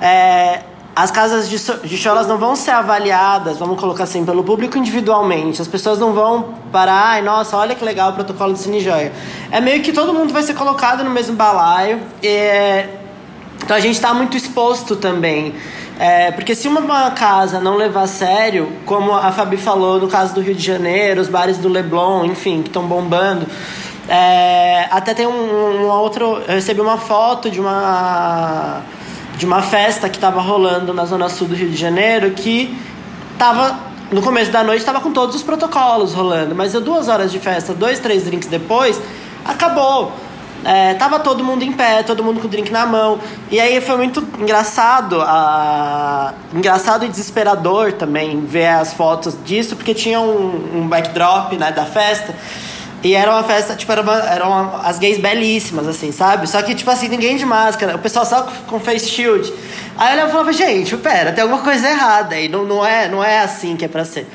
[0.00, 0.62] é,
[0.94, 4.78] as casas de, de show elas não vão ser avaliadas, vamos colocar assim, pelo público
[4.78, 5.60] individualmente.
[5.60, 9.12] As pessoas não vão parar, ai, nossa, olha que legal o protocolo do Cine Joia.
[9.50, 12.00] É meio que todo mundo vai ser colocado no mesmo balaio.
[12.22, 12.86] E,
[13.62, 15.54] então a gente está muito exposto também.
[15.98, 20.34] É, porque se uma casa não levar a sério, como a Fabi falou no caso
[20.34, 23.46] do Rio de Janeiro, os bares do Leblon, enfim, que estão bombando.
[24.08, 26.42] É, até tem um, um, outro.
[26.46, 28.82] Eu recebi uma foto de uma
[29.36, 32.74] de uma festa que estava rolando na zona sul do Rio de Janeiro que
[33.38, 33.78] tava
[34.10, 37.74] no começo da noite estava com todos os protocolos rolando, mas duas horas de festa,
[37.74, 39.00] dois, três drinks depois,
[39.44, 40.12] acabou.
[40.66, 43.20] É, tava todo mundo em pé, todo mundo com o drink na mão.
[43.52, 46.34] E aí foi muito engraçado, a...
[46.52, 51.84] engraçado e desesperador também ver as fotos disso, porque tinha um, um backdrop né, da
[51.84, 52.34] festa.
[53.04, 56.48] E era uma festa, tipo, era uma, eram as gays belíssimas, assim, sabe?
[56.48, 59.52] Só que, tipo assim, ninguém de máscara, o pessoal só com face shield.
[59.96, 63.38] Aí eu falava, gente, pera, tem alguma coisa errada aí, não, não, é, não é
[63.38, 64.26] assim que é pra ser.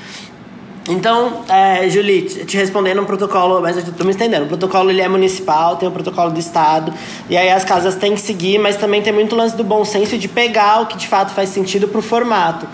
[0.89, 4.45] Então, é, Julie, te respondendo um protocolo, mas eu estou me estendendo.
[4.45, 6.91] O protocolo ele é municipal, tem o protocolo do estado,
[7.29, 10.17] e aí as casas têm que seguir, mas também tem muito lance do bom senso
[10.17, 12.67] de pegar o que de fato faz sentido para o formato.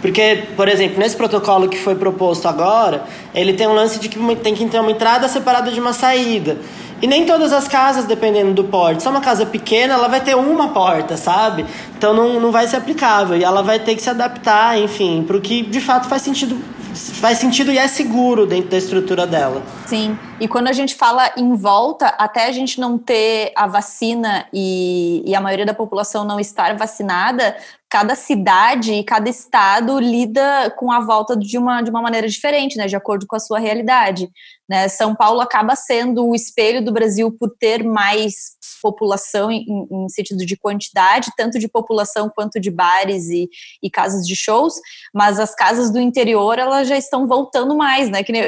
[0.00, 4.18] Porque, por exemplo, nesse protocolo que foi proposto agora, ele tem um lance de que
[4.36, 6.58] tem que ter uma entrada separada de uma saída.
[7.00, 9.02] E nem todas as casas, dependendo do porte.
[9.02, 11.64] Se é uma casa pequena, ela vai ter uma porta, sabe?
[11.96, 13.36] Então não, não vai ser aplicável.
[13.36, 16.56] E ela vai ter que se adaptar, enfim, para o que de fato faz sentido
[16.94, 19.62] faz sentido e é seguro dentro da estrutura dela.
[19.86, 24.46] Sim, e quando a gente fala em volta, até a gente não ter a vacina
[24.52, 27.56] e, e a maioria da população não estar vacinada,
[27.88, 32.76] cada cidade e cada estado lida com a volta de uma, de uma maneira diferente,
[32.76, 34.30] né, de acordo com a sua realidade.
[34.68, 34.88] Né?
[34.88, 40.44] São Paulo acaba sendo o espelho do Brasil por ter mais população em, em, sentido
[40.44, 43.48] de quantidade, tanto de população quanto de bares e,
[43.82, 44.74] e, casas de shows,
[45.14, 48.22] mas as casas do interior elas já estão voltando mais, né?
[48.22, 48.42] Que nem,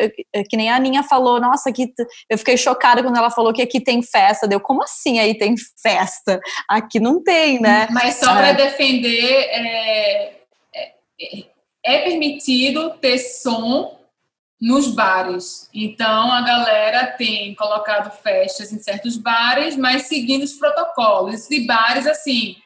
[0.50, 1.92] que nem a Aninha falou, nossa, aqui
[2.28, 4.48] eu fiquei chocada quando ela falou que aqui tem festa.
[4.48, 6.40] Deu, como assim aí tem festa?
[6.68, 7.86] Aqui não tem, né?
[7.90, 8.54] Mas só para é.
[8.54, 10.32] defender, é,
[10.74, 11.44] é,
[11.84, 14.03] é permitido ter som
[14.64, 15.68] nos bares.
[15.74, 21.50] Então, a galera tem colocado festas em certos bares, mas seguindo os protocolos.
[21.50, 22.56] E bares, assim,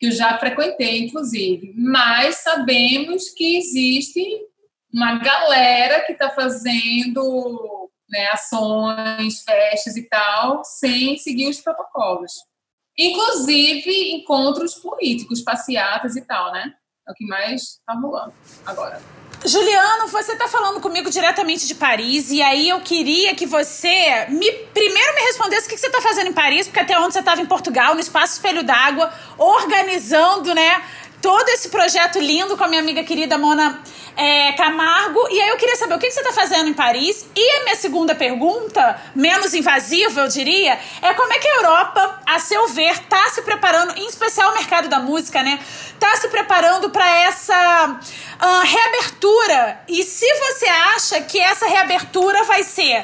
[0.00, 1.74] que eu já frequentei, inclusive.
[1.76, 4.24] Mas sabemos que existe
[4.90, 12.32] uma galera que está fazendo né, ações, festas e tal, sem seguir os protocolos.
[12.96, 16.72] Inclusive encontros políticos, passeatas e tal, né?
[17.06, 18.32] É o que mais está rolando
[18.64, 19.23] agora.
[19.46, 24.50] Juliano, você está falando comigo diretamente de Paris e aí eu queria que você me
[24.72, 27.42] primeiro me respondesse o que você está fazendo em Paris, porque até onde você estava
[27.42, 30.82] em Portugal, no Espaço Espelho d'Água, organizando, né,
[31.24, 33.80] todo esse projeto lindo com a minha amiga querida Mona
[34.14, 35.26] é, Camargo.
[35.30, 37.24] E aí eu queria saber o que, você está fazendo em Paris.
[37.34, 42.20] E a minha segunda pergunta, menos invasiva, eu diria, é como é que a Europa,
[42.26, 45.58] a seu ver, está se preparando, em especial o mercado da música, né?
[45.94, 47.98] Está se preparando para essa
[48.42, 49.80] uh, reabertura.
[49.88, 53.02] E se você acha que essa reabertura vai ser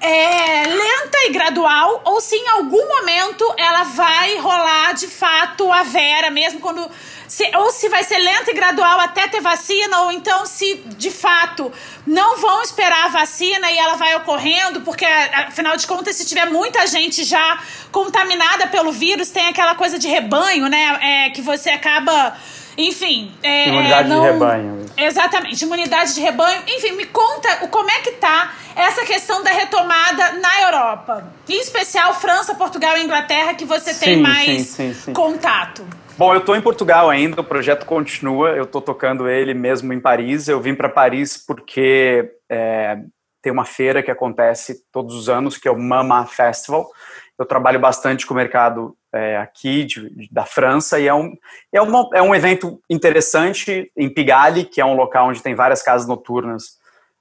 [0.00, 5.82] é, lenta e gradual, ou se em algum momento ela vai rolar de fato a
[5.82, 6.88] Vera, mesmo quando
[7.28, 11.10] se, ou se vai ser lento e gradual até ter vacina, ou então se de
[11.10, 11.70] fato
[12.06, 16.46] não vão esperar a vacina e ela vai ocorrendo, porque afinal de contas, se tiver
[16.46, 17.62] muita gente já
[17.92, 20.98] contaminada pelo vírus, tem aquela coisa de rebanho, né?
[21.02, 22.34] É, que você acaba.
[22.78, 23.34] Enfim.
[23.42, 24.20] É, imunidade não...
[24.22, 24.86] de rebanho.
[24.96, 26.62] Exatamente, imunidade de rebanho.
[26.66, 31.24] Enfim, me conta como é que tá essa questão da retomada na Europa.
[31.48, 35.84] Em especial França, Portugal e Inglaterra, que você sim, tem mais sim, sim, contato.
[36.18, 40.00] Bom, eu estou em Portugal ainda, o projeto continua, eu estou tocando ele mesmo em
[40.00, 40.48] Paris.
[40.48, 42.98] Eu vim para Paris porque é,
[43.40, 46.90] tem uma feira que acontece todos os anos, que é o Mama Festival.
[47.38, 51.36] Eu trabalho bastante com o mercado é, aqui de, de, da França e é um,
[51.72, 55.84] é, uma, é um evento interessante em Pigalle, que é um local onde tem várias
[55.84, 56.78] casas noturnas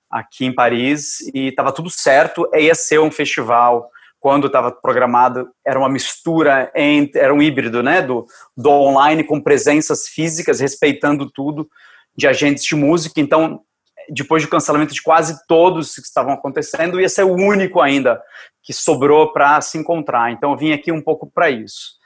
[0.09, 5.77] aqui em Paris, e estava tudo certo, ia ser um festival quando estava programado, era
[5.77, 11.67] uma mistura, entre, era um híbrido, né, do, do online com presenças físicas, respeitando tudo,
[12.15, 13.21] de agentes de música.
[13.21, 13.61] Então,
[14.09, 18.21] depois do cancelamento de quase todos que estavam acontecendo, ia ser o único ainda
[18.63, 20.31] que sobrou para se encontrar.
[20.31, 21.97] Então, eu vim aqui um pouco para isso.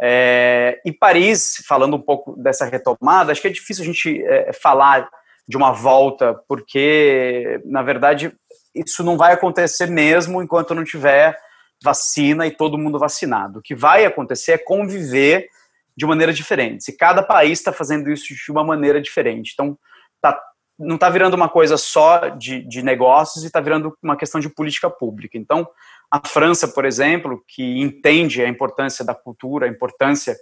[0.00, 4.52] É, e Paris, falando um pouco dessa retomada, acho que é difícil a gente é,
[4.52, 5.08] falar
[5.46, 8.32] de uma volta, porque, na verdade,
[8.74, 11.36] isso não vai acontecer mesmo enquanto não tiver
[11.82, 13.58] vacina e todo mundo vacinado.
[13.58, 15.48] O que vai acontecer é conviver
[15.96, 16.84] de maneira diferente.
[16.84, 19.52] Se cada país está fazendo isso de uma maneira diferente.
[19.52, 19.76] Então,
[20.20, 20.40] tá,
[20.78, 24.48] não está virando uma coisa só de, de negócios e está virando uma questão de
[24.48, 25.36] política pública.
[25.36, 25.68] Então,
[26.10, 30.36] a França, por exemplo, que entende a importância da cultura, a importância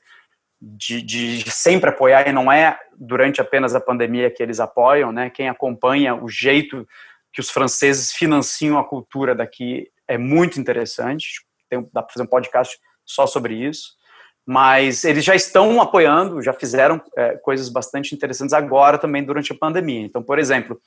[0.61, 5.31] de, de, sempre apoiar, e não é durante apenas a pandemia que eles apoiam, né?
[5.31, 6.87] Quem acompanha o jeito
[7.33, 11.45] que os franceses financiam a cultura daqui é muito interessante.
[11.69, 13.97] Tem, dá para fazer um podcast só sobre isso.
[14.45, 19.57] Mas eles já estão apoiando, já fizeram é, coisas bastante interessantes agora também durante a
[19.59, 20.03] pandemia.
[20.03, 20.81] Então, por exemplo,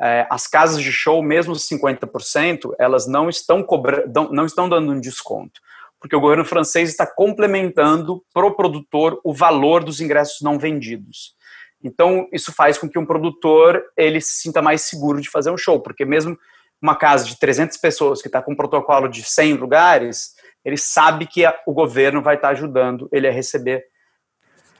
[0.00, 5.00] é, as casas de show, mesmo 50%, elas não estão cobrando, não estão dando um
[5.00, 5.60] desconto,
[6.00, 11.36] porque o governo francês está complementando para o produtor o valor dos ingressos não vendidos.
[11.84, 15.58] Então, isso faz com que um produtor ele se sinta mais seguro de fazer um
[15.58, 16.38] show, porque mesmo
[16.82, 20.32] uma casa de 300 pessoas que está com um protocolo de 100 lugares,
[20.64, 23.84] ele sabe que a, o governo vai estar tá ajudando ele a receber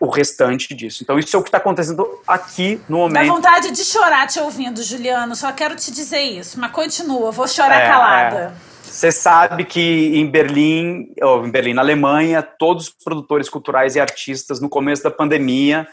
[0.01, 1.05] o restante disso.
[1.05, 3.25] Então, isso é o que está acontecendo aqui no momento.
[3.25, 5.37] Dá vontade de chorar te ouvindo, Juliano.
[5.37, 6.59] Só quero te dizer isso.
[6.59, 8.55] Mas continua, vou chorar é, calada.
[8.69, 8.73] É.
[8.83, 14.01] Você sabe que em Berlim, ou em Berlim, na Alemanha, todos os produtores culturais e
[14.01, 15.87] artistas, no começo da pandemia,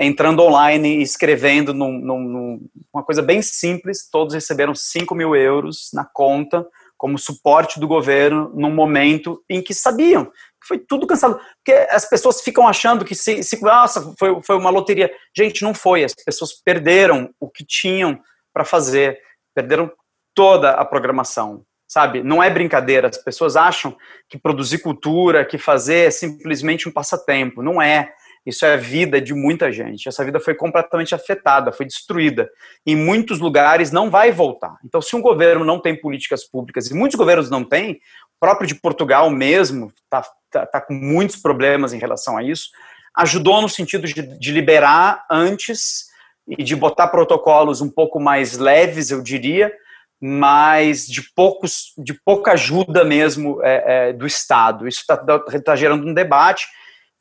[0.00, 5.90] entrando online e escrevendo num, num, uma coisa bem simples, todos receberam 5 mil euros
[5.92, 10.26] na conta como suporte do governo num momento em que sabiam
[10.60, 11.40] que foi tudo cansado.
[11.56, 15.10] Porque as pessoas ficam achando que se, se nossa, foi, foi uma loteria.
[15.36, 16.04] Gente, não foi.
[16.04, 18.20] As pessoas perderam o que tinham
[18.52, 19.18] para fazer,
[19.54, 19.90] perderam
[20.34, 21.64] toda a programação.
[21.88, 23.08] Sabe, não é brincadeira.
[23.08, 23.96] As pessoas acham
[24.28, 27.62] que produzir cultura, que fazer é simplesmente um passatempo.
[27.62, 28.12] Não é
[28.44, 30.08] isso é a vida de muita gente.
[30.08, 32.48] Essa vida foi completamente afetada, foi destruída.
[32.86, 34.76] Em muitos lugares não vai voltar.
[34.84, 38.66] Então, se um governo não tem políticas públicas, e muitos governos não têm, o próprio
[38.66, 42.70] de Portugal mesmo está tá, tá com muitos problemas em relação a isso,
[43.16, 46.06] ajudou no sentido de, de liberar antes
[46.48, 49.72] e de botar protocolos um pouco mais leves, eu diria,
[50.20, 54.88] mas de poucos, de pouca ajuda mesmo é, é, do Estado.
[54.88, 56.66] Isso está tá gerando um debate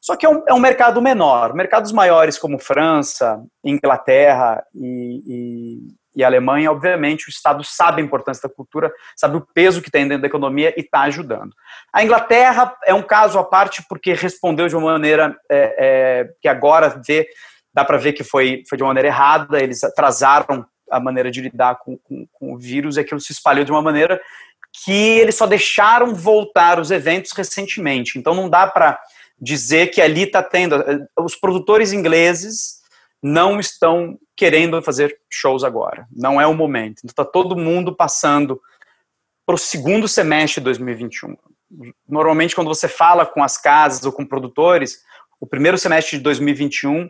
[0.02, 1.54] só que é um, é um mercado menor.
[1.54, 5.78] Mercados maiores como França, Inglaterra e, e,
[6.16, 10.08] e Alemanha, obviamente, o Estado sabe a importância da cultura, sabe o peso que tem
[10.08, 11.52] dentro da economia e está ajudando.
[11.94, 16.48] A Inglaterra é um caso à parte porque respondeu de uma maneira é, é, que
[16.48, 17.28] agora vê,
[17.74, 21.42] dá para ver que foi, foi de uma maneira errada, eles atrasaram a maneira de
[21.42, 24.20] lidar com, com, com o vírus e aquilo se espalhou de uma maneira
[24.84, 28.18] que eles só deixaram voltar os eventos recentemente.
[28.18, 29.00] Então não dá para
[29.42, 30.76] dizer que ali está tendo.
[31.20, 32.80] Os produtores ingleses
[33.22, 36.08] não estão querendo fazer shows agora.
[36.12, 37.00] Não é o momento.
[37.04, 38.60] Então está todo mundo passando
[39.46, 41.36] para o segundo semestre de 2021.
[42.08, 45.00] Normalmente, quando você fala com as casas ou com produtores,
[45.40, 47.10] o primeiro semestre de 2021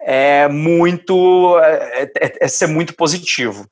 [0.00, 3.66] é muito é, é, é ser muito positivo.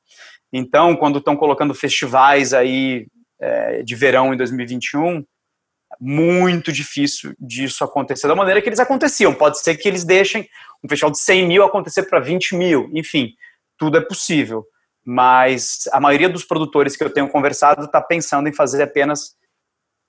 [0.53, 3.07] Então, quando estão colocando festivais aí
[3.39, 5.25] é, de verão em 2021,
[6.01, 9.35] muito difícil disso acontecer da maneira que eles aconteciam.
[9.35, 10.49] Pode ser que eles deixem
[10.83, 13.33] um festival de 100 mil acontecer para 20 mil, enfim,
[13.77, 14.65] tudo é possível.
[15.05, 19.35] Mas a maioria dos produtores que eu tenho conversado está pensando em fazer apenas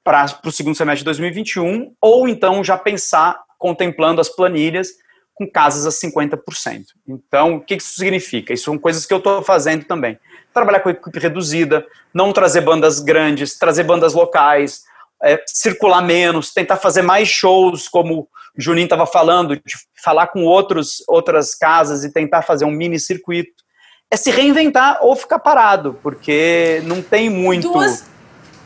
[0.02, 4.88] para o segundo semestre de 2021, ou então já pensar contemplando as planilhas
[5.34, 6.84] com casas a 50%.
[7.06, 8.52] Então, o que isso significa?
[8.52, 10.18] Isso são coisas que eu estou fazendo também.
[10.52, 14.84] Trabalhar com equipe reduzida, não trazer bandas grandes, trazer bandas locais,
[15.24, 20.44] é, circular menos, tentar fazer mais shows, como o Juninho estava falando, de falar com
[20.44, 23.62] outros, outras casas e tentar fazer um mini circuito.
[24.10, 27.72] É se reinventar ou ficar parado, porque não tem muito.
[27.72, 28.11] Duas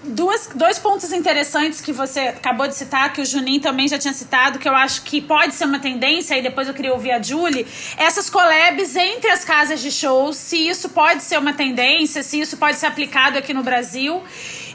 [0.06, 4.14] duas, dois pontos interessantes que você acabou de citar, que o Juninho também já tinha
[4.14, 7.22] citado, que eu acho que pode ser uma tendência, e depois eu queria ouvir a
[7.22, 12.40] Julie, essas collabs entre as casas de shows, se isso pode ser uma tendência, se
[12.40, 14.22] isso pode ser aplicado aqui no Brasil.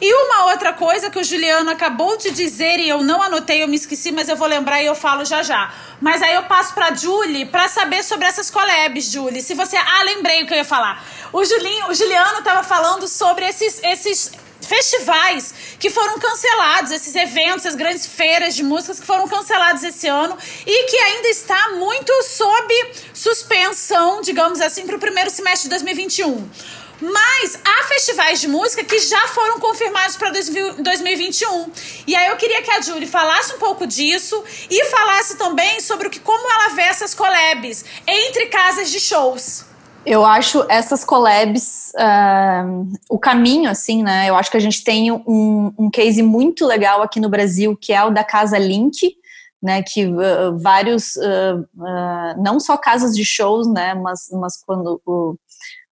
[0.04, 3.68] E uma outra coisa que o Juliano acabou de dizer e eu não anotei, eu
[3.68, 5.72] me esqueci, mas eu vou lembrar e eu falo já já.
[6.02, 9.44] Mas aí eu passo pra Julie para saber sobre essas collabs, Julie.
[9.44, 9.78] Se você.
[9.78, 11.06] Ah, lembrei o que eu ia falar.
[11.32, 17.66] O, Julinho, o Juliano tava falando sobre esses, esses festivais que foram cancelados, esses eventos,
[17.66, 22.12] as grandes feiras de músicas que foram cancelados esse ano e que ainda está muito
[22.24, 22.74] sob
[23.14, 26.50] suspensão, digamos assim, para o primeiro semestre de 2021.
[27.02, 31.72] Mas há festivais de música que já foram confirmados para 2021.
[32.06, 36.08] E aí eu queria que a Julie falasse um pouco disso e falasse também sobre
[36.08, 39.71] o que, como ela vê essas collabs entre casas de shows.
[40.06, 44.28] Eu acho essas collabs uh, o caminho, assim, né?
[44.28, 47.94] Eu acho que a gente tem um, um case muito legal aqui no Brasil, que
[47.94, 49.16] é o da Casa Link,
[49.62, 49.84] né?
[49.84, 51.68] Que uh, vários, uh,
[52.42, 53.94] não só casas de shows, né?
[53.94, 55.00] Mas, mas quando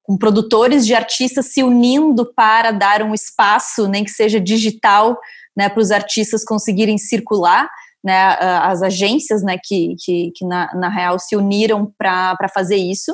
[0.01, 5.20] com produtores de artistas se unindo para dar um espaço, nem que seja digital,
[5.55, 5.70] né?
[5.70, 7.70] Para os artistas conseguirem circular.
[8.01, 8.18] Né,
[8.62, 13.14] as agências né, que, que, que na, na real se uniram para fazer isso.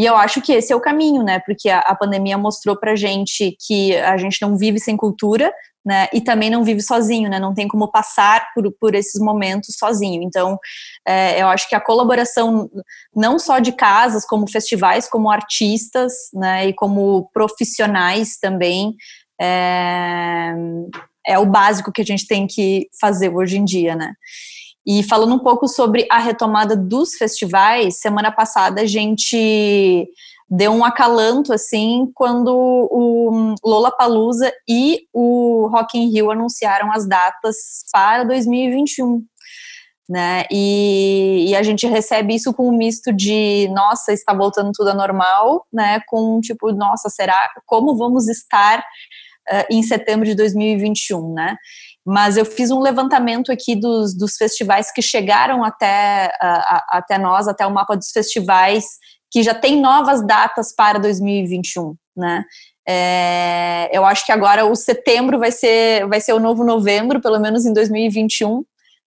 [0.00, 1.40] E eu acho que esse é o caminho, né?
[1.40, 5.52] Porque a, a pandemia mostrou pra gente que a gente não vive sem cultura,
[5.84, 6.08] né?
[6.10, 7.38] E também não vive sozinho, né?
[7.38, 10.22] Não tem como passar por, por esses momentos sozinho.
[10.22, 10.58] Então,
[11.06, 12.70] é, eu acho que a colaboração
[13.14, 16.68] não só de casas, como festivais, como artistas, né?
[16.68, 18.94] E como profissionais também,
[19.38, 20.54] é,
[21.26, 24.14] é o básico que a gente tem que fazer hoje em dia, né?
[24.92, 30.08] E falando um pouco sobre a retomada dos festivais, semana passada a gente
[30.50, 37.06] deu um acalanto assim quando o Lola Palusa e o Rock in Rio anunciaram as
[37.06, 39.24] datas para 2021.
[40.08, 40.44] Né?
[40.50, 44.94] E, e, a gente recebe isso com um misto de nossa, está voltando tudo a
[44.94, 46.00] normal, né?
[46.08, 51.56] Com tipo, nossa, será como vamos estar uh, em setembro de 2021, né?
[52.10, 57.46] Mas eu fiz um levantamento aqui dos, dos festivais que chegaram até, uh, até nós,
[57.46, 58.84] até o mapa dos festivais
[59.30, 62.44] que já tem novas datas para 2021, né?
[62.88, 67.38] É, eu acho que agora o setembro vai ser, vai ser o novo novembro, pelo
[67.38, 68.64] menos em 2021,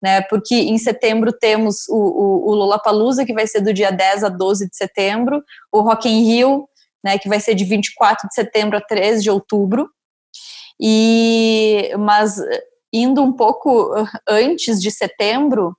[0.03, 0.21] né?
[0.23, 4.29] Porque em setembro temos o, o, o Lollapalooza, que vai ser do dia 10 a
[4.29, 5.41] 12 de setembro,
[5.71, 6.69] o Rock in Rio,
[7.05, 9.89] né, que vai ser de 24 de setembro a 13 de outubro.
[10.81, 12.41] E mas
[12.93, 13.93] indo um pouco
[14.29, 15.77] antes de setembro,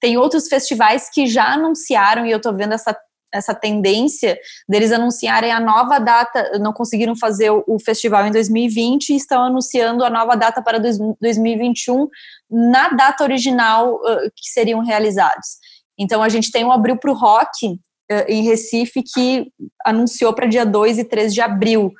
[0.00, 2.96] tem outros festivais que já anunciaram, e eu estou vendo essa,
[3.32, 4.38] essa tendência
[4.68, 10.02] deles anunciarem a nova data, não conseguiram fazer o, festival em 2020 e estão anunciando
[10.02, 12.08] a nova data para dois, 2021
[12.50, 15.58] na data original uh, que seriam realizados.
[15.98, 17.78] Então a gente tem o Abril para o Rock uh,
[18.26, 19.52] em Recife que
[19.84, 21.92] anunciou para dia 2 e 3 de abril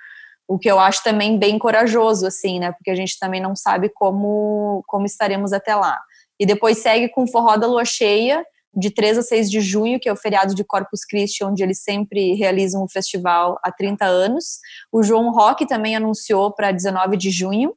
[0.51, 2.72] o que eu acho também bem corajoso, assim, né?
[2.72, 5.96] Porque a gente também não sabe como, como estaremos até lá.
[6.40, 8.44] E depois segue com Forró da Lua Cheia,
[8.74, 11.80] de 3 a 6 de junho, que é o feriado de Corpus Christi, onde eles
[11.84, 14.59] sempre realizam o festival há 30 anos.
[14.90, 17.72] O João Rock também anunciou para 19 de junho.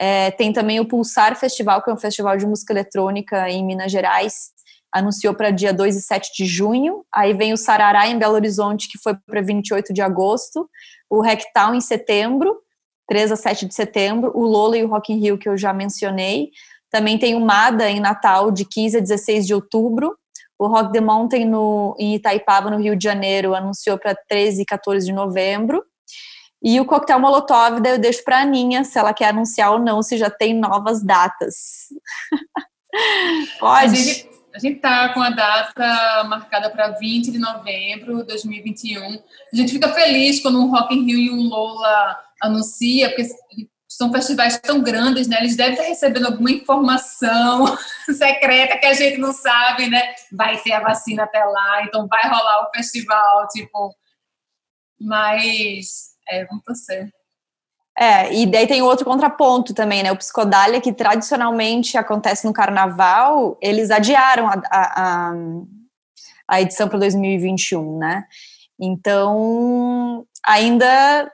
[0.00, 3.90] É, tem também o Pulsar Festival, que é um festival de música eletrônica em Minas
[3.90, 4.50] Gerais,
[4.92, 7.04] anunciou para dia 2 e 7 de junho.
[7.14, 10.68] Aí vem o Sarará em Belo Horizonte, que foi para 28 de agosto.
[11.08, 12.56] O Rectal em setembro,
[13.08, 14.32] 3 a 7 de setembro.
[14.34, 16.50] O Lola e o Rock in Rio, que eu já mencionei.
[16.90, 20.16] Também tem o Mada em Natal, de 15 a 16 de outubro.
[20.58, 24.64] O Rock the Mountain no, em Itaipava, no Rio de Janeiro, anunciou para 13 e
[24.64, 25.82] 14 de novembro.
[26.62, 29.78] E o coquetel Molotov, daí eu deixo para a Aninha se ela quer anunciar ou
[29.78, 31.88] não, se já tem novas datas.
[33.58, 34.29] Pode.
[34.54, 39.22] A gente, a gente tá com a data marcada para 20 de novembro de 2021.
[39.52, 43.28] A gente fica feliz quando um Rock in Rio e um Lola anuncia, porque
[43.88, 45.38] são festivais tão grandes, né?
[45.40, 47.76] Eles devem estar recebendo alguma informação
[48.16, 50.14] secreta que a gente não sabe, né?
[50.32, 53.94] Vai ter a vacina até lá, então vai rolar o festival, tipo.
[54.98, 57.10] Mas, é, vamos torcer.
[58.00, 60.10] É, e daí tem outro contraponto também, né?
[60.10, 65.32] O Psicodália, que tradicionalmente acontece no carnaval, eles adiaram a, a,
[66.48, 68.24] a edição para 2021, né?
[68.80, 71.30] Então, ainda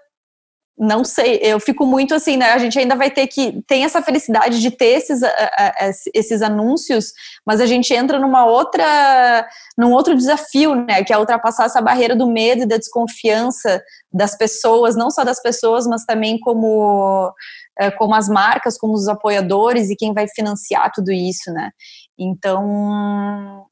[0.79, 2.53] não sei, eu fico muito assim, né?
[2.53, 5.21] A gente ainda vai ter que tem essa felicidade de ter esses,
[6.13, 7.13] esses anúncios,
[7.47, 11.03] mas a gente entra numa outra, num outro desafio, né?
[11.03, 15.41] Que é ultrapassar essa barreira do medo e da desconfiança das pessoas, não só das
[15.41, 17.33] pessoas, mas também como
[17.79, 21.71] é, como as marcas, como os apoiadores e quem vai financiar tudo isso, né?
[22.19, 23.66] Então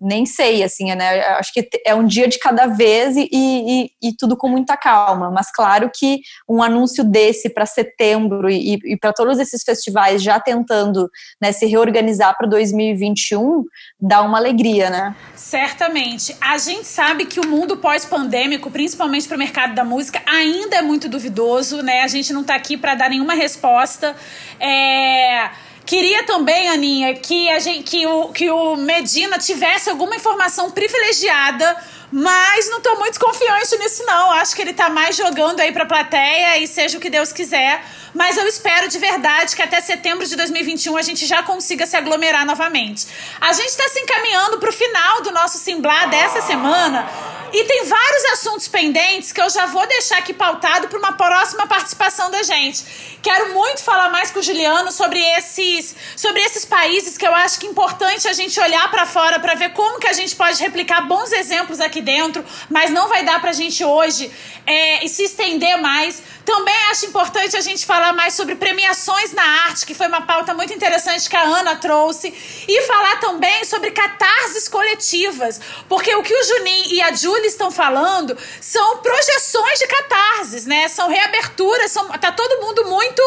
[0.00, 1.20] nem sei, assim, né?
[1.36, 5.30] Acho que é um dia de cada vez e, e, e tudo com muita calma.
[5.30, 10.40] Mas claro que um anúncio desse para setembro e, e para todos esses festivais já
[10.40, 13.64] tentando né, se reorganizar para 2021
[14.00, 15.14] dá uma alegria, né?
[15.34, 16.34] Certamente.
[16.40, 20.82] A gente sabe que o mundo pós-pandêmico, principalmente para o mercado da música, ainda é
[20.82, 22.02] muito duvidoso, né?
[22.02, 24.16] A gente não está aqui para dar nenhuma resposta.
[24.58, 25.50] É
[25.90, 31.76] Queria também, Aninha, que, a gente, que, o, que o Medina tivesse alguma informação privilegiada,
[32.12, 34.32] mas não tô muito confiante nisso, não.
[34.32, 37.84] Acho que ele tá mais jogando aí pra plateia e seja o que Deus quiser.
[38.12, 41.96] Mas eu espero de verdade que até setembro de 2021 a gente já consiga se
[41.96, 43.06] aglomerar novamente.
[43.40, 47.08] A gente está se encaminhando para o final do nosso Simblá dessa semana.
[47.52, 51.66] E tem vários assuntos pendentes que eu já vou deixar aqui pautado para uma próxima
[51.66, 52.84] participação da gente.
[53.20, 57.58] Quero muito falar mais com o Juliano sobre esses, sobre esses países que eu acho
[57.58, 60.62] que é importante a gente olhar para fora para ver como que a gente pode
[60.62, 64.30] replicar bons exemplos aqui dentro, mas não vai dar para a gente hoje
[64.66, 66.22] é, se estender mais.
[66.44, 70.54] Também acho importante a gente falar mais sobre premiações na arte, que foi uma pauta
[70.54, 72.32] muito interessante que a Ana trouxe,
[72.66, 77.70] e falar também sobre catarses coletivas, porque o que o Juninho e a Júlia estão
[77.70, 80.88] falando são projeções de catarses, né?
[80.88, 83.22] São reaberturas, são, tá todo mundo muito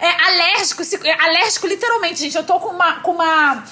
[0.00, 0.82] é, alérgico,
[1.18, 2.36] alérgico literalmente, gente.
[2.36, 3.64] Eu tô com uma, com uma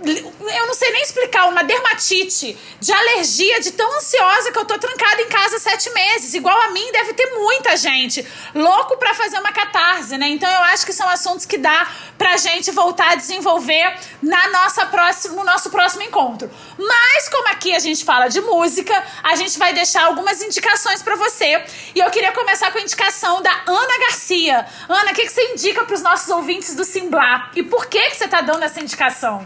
[0.00, 4.78] eu não sei nem explicar, uma dermatite de alergia, de tão ansiosa que eu tô
[4.78, 6.34] trancada em casa sete meses.
[6.34, 8.24] Igual a mim, deve ter muita gente
[8.54, 10.28] louco para fazer uma catarse, né?
[10.28, 14.86] Então eu acho que são assuntos que dá pra gente voltar a desenvolver na nossa
[14.86, 16.48] próxima, no nosso próximo encontro.
[16.78, 21.16] Mas, como aqui a gente fala de música, a gente vai deixar algumas indicações para
[21.16, 21.64] você.
[21.94, 24.64] E eu queria começar com a indicação da Ana Garcia.
[24.88, 27.50] Ana, o que, que você indica para os nossos ouvintes do Simblá?
[27.56, 29.44] E por que, que você tá dando essa indicação?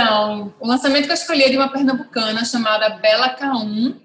[0.00, 4.00] Então, o lançamento que eu escolhi é de uma pernambucana chamada Bela K1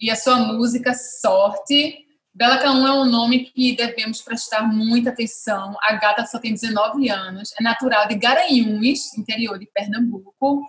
[0.00, 1.98] e a sua música Sorte.
[2.34, 5.76] Bela K1 é um nome que devemos prestar muita atenção.
[5.82, 10.64] A gata só tem 19 anos, é natural de Garanhuns, interior de Pernambuco.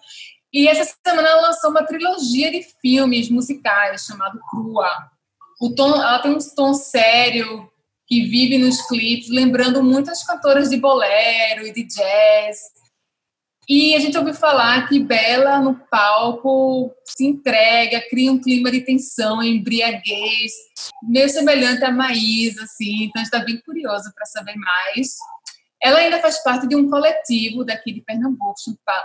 [0.53, 4.91] E essa semana ela lançou uma trilogia de filmes musicais chamado Crua.
[5.59, 7.67] O tom, ela tem um tom sério
[8.05, 12.75] que vive nos clipes, lembrando muitas cantoras de bolero e de jazz.
[13.67, 18.81] E a gente ouviu falar que Bela no palco se entrega, cria um clima de
[18.81, 20.51] tensão, embriaguez,
[21.01, 23.05] meio semelhante a Maísa, assim.
[23.05, 25.15] Então a gente está bem curioso para saber mais.
[25.81, 28.53] Ela ainda faz parte de um coletivo daqui de Pernambuco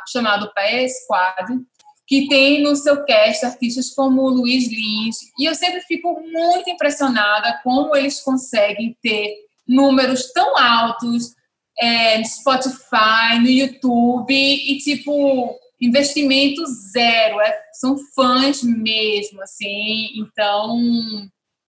[0.09, 1.59] chamado Pé Squad,
[2.07, 5.17] que tem no seu cast artistas como Luiz Lins.
[5.39, 9.37] E eu sempre fico muito impressionada como eles conseguem ter
[9.67, 11.35] números tão altos
[11.81, 16.63] é, no Spotify, no YouTube e, tipo, investimento
[16.93, 17.41] zero.
[17.41, 20.11] É, são fãs mesmo, assim.
[20.19, 20.79] Então,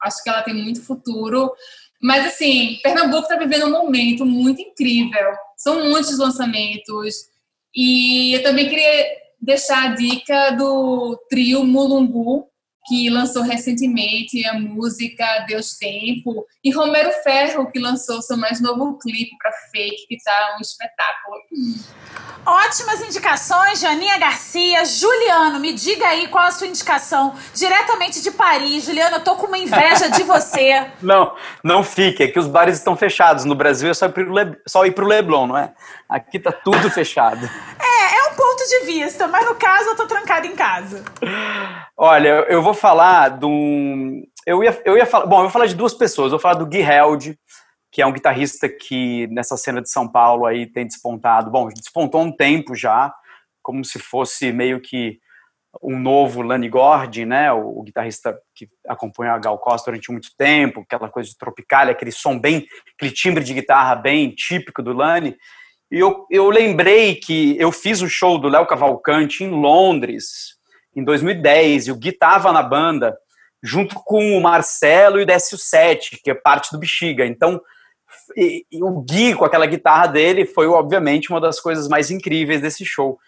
[0.03, 1.51] acho que ela tem muito futuro.
[2.01, 5.31] Mas, assim, Pernambuco está vivendo um momento muito incrível.
[5.55, 7.15] São muitos lançamentos.
[7.73, 9.05] E eu também queria
[9.39, 12.50] deixar a dica do trio Mulungu,
[12.91, 18.97] que lançou recentemente a música Deus Tempo, e Romero Ferro, que lançou seu mais novo
[18.97, 21.37] clipe para Fake, que está um espetáculo.
[22.45, 24.83] Ótimas indicações, Janinha Garcia.
[24.83, 28.83] Juliano, me diga aí qual a sua indicação diretamente de Paris.
[28.83, 30.87] Juliano, eu tô com uma inveja de você.
[31.01, 31.33] Não,
[31.63, 33.45] não fique, é que os bares estão fechados.
[33.45, 34.57] No Brasil é só ir pro, Le...
[34.67, 35.73] só ir pro Leblon, não é?
[36.11, 37.49] Aqui tá tudo fechado.
[37.79, 41.05] É, é um ponto de vista, mas no caso eu tô trancada em casa.
[41.95, 44.21] Olha, eu vou falar de um.
[44.45, 45.25] Eu ia, eu ia falar.
[45.25, 46.25] Bom, eu vou falar de duas pessoas.
[46.25, 47.39] Eu vou falar do Gui Held,
[47.89, 51.49] que é um guitarrista que nessa cena de São Paulo aí tem despontado.
[51.49, 53.13] Bom, despontou um tempo já,
[53.63, 55.17] como se fosse meio que
[55.81, 57.53] um novo Lani Gordy, né?
[57.53, 61.87] O, o, guitarrista que acompanha a Gal Costa durante muito tempo, aquela coisa de tropical,
[61.87, 65.37] aquele som bem, aquele timbre de guitarra bem típico do Lani.
[65.91, 70.55] E eu, eu lembrei que eu fiz o show do Léo Cavalcante em Londres,
[70.95, 73.17] em 2010, e o Gui tava na banda,
[73.61, 77.25] junto com o Marcelo e o Décio Sete, que é parte do Bexiga.
[77.25, 77.61] Então,
[78.37, 82.61] e, e o Gui, com aquela guitarra dele, foi, obviamente, uma das coisas mais incríveis
[82.61, 83.19] desse show.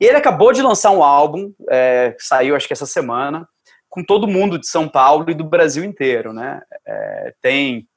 [0.00, 3.48] E ele acabou de lançar um álbum, é, saiu acho que essa semana,
[3.88, 6.60] com todo mundo de São Paulo e do Brasil inteiro, né?
[6.86, 7.88] É, tem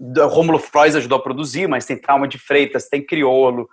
[0.00, 3.68] Rômulo Frois ajudou a produzir, mas tem Trauma de Freitas, tem Criolo,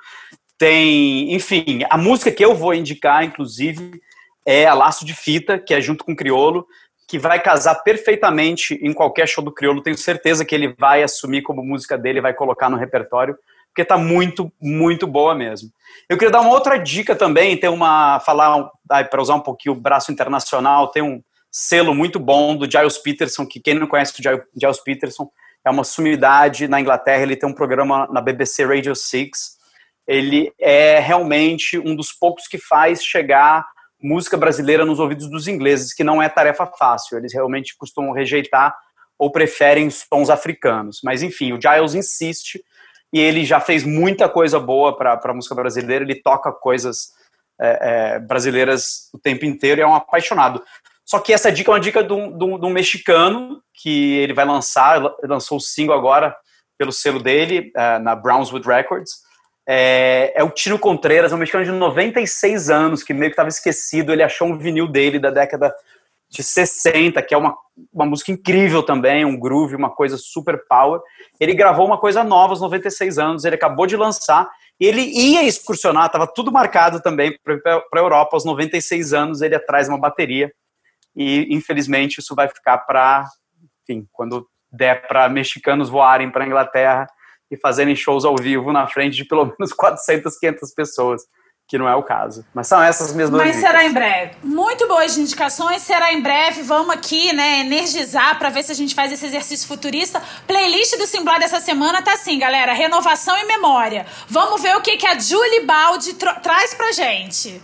[0.57, 3.99] tem, enfim, a música que eu vou indicar, inclusive,
[4.45, 6.65] é a Laço de Fita, que é junto com Criolo,
[7.07, 9.82] que vai casar perfeitamente em qualquer show do Criolo.
[9.82, 13.97] Tenho certeza que ele vai assumir como música dele, vai colocar no repertório, porque tá
[13.97, 15.69] muito, muito boa mesmo.
[16.07, 19.80] Eu queria dar uma outra dica também, tem uma falar para usar um pouquinho o
[19.80, 21.21] braço internacional, tem um
[21.51, 24.23] selo muito bom do Giles Peterson, que quem não conhece o
[24.59, 25.30] Giles Peterson
[25.66, 29.55] é uma sumidade na Inglaterra, ele tem um programa na BBC Radio 6.
[30.07, 33.66] Ele é realmente um dos poucos que faz chegar
[33.99, 37.18] música brasileira nos ouvidos dos ingleses, que não é tarefa fácil.
[37.18, 38.76] Eles realmente costumam rejeitar
[39.18, 40.99] ou preferem sons africanos.
[41.03, 42.63] Mas enfim, o Giles insiste
[43.11, 46.03] e ele já fez muita coisa boa para a música brasileira.
[46.03, 47.13] Ele toca coisas
[47.59, 47.80] é,
[48.16, 50.61] é, brasileiras o tempo inteiro e é um apaixonado.
[51.16, 54.18] Só que essa dica é uma dica de um, de um, de um mexicano que
[54.18, 56.36] ele vai lançar, lançou o single agora
[56.78, 59.11] pelo selo dele, uh, na Brownswood Records.
[59.66, 64.11] É, é, o Tino Contreras, um mexicano de 96 anos, que meio que estava esquecido.
[64.11, 65.74] Ele achou um vinil dele da década
[66.30, 67.55] de 60, que é uma,
[67.93, 70.99] uma música incrível também, um groove, uma coisa super power.
[71.39, 74.49] Ele gravou uma coisa nova aos 96 anos, ele acabou de lançar.
[74.78, 77.55] Ele ia excursionar, estava tudo marcado também para
[77.93, 78.36] a Europa.
[78.36, 80.51] Aos 96 anos, ele atrás uma bateria
[81.16, 83.26] e infelizmente isso vai ficar para,
[83.84, 87.07] enfim, quando der para mexicanos voarem para a Inglaterra
[87.49, 91.22] e fazerem shows ao vivo na frente de pelo menos 400, 500 pessoas,
[91.68, 92.45] que não é o caso.
[92.53, 94.36] Mas são essas minhas duas Mas será em breve.
[94.43, 96.61] Muito boas indicações, será em breve.
[96.61, 100.22] Vamos aqui, né, energizar para ver se a gente faz esse exercício futurista.
[100.45, 104.05] Playlist do Simblá dessa semana tá assim, galera, renovação e memória.
[104.28, 107.61] Vamos ver o que, que a Julie Baldi traz pra gente.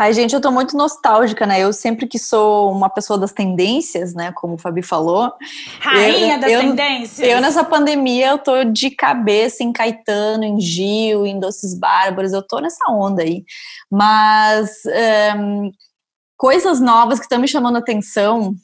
[0.00, 1.58] Ai, gente, eu tô muito nostálgica, né?
[1.58, 4.30] Eu sempre que sou uma pessoa das tendências, né?
[4.30, 5.32] Como o Fabi falou.
[5.80, 7.28] Rainha eu, das eu, tendências.
[7.28, 12.32] Eu, nessa pandemia, eu tô de cabeça em Caetano, em Gil, em Doces Bárbaros.
[12.32, 13.44] Eu tô nessa onda aí.
[13.90, 14.70] Mas
[15.36, 15.72] um,
[16.36, 18.54] coisas novas que estão me chamando a atenção.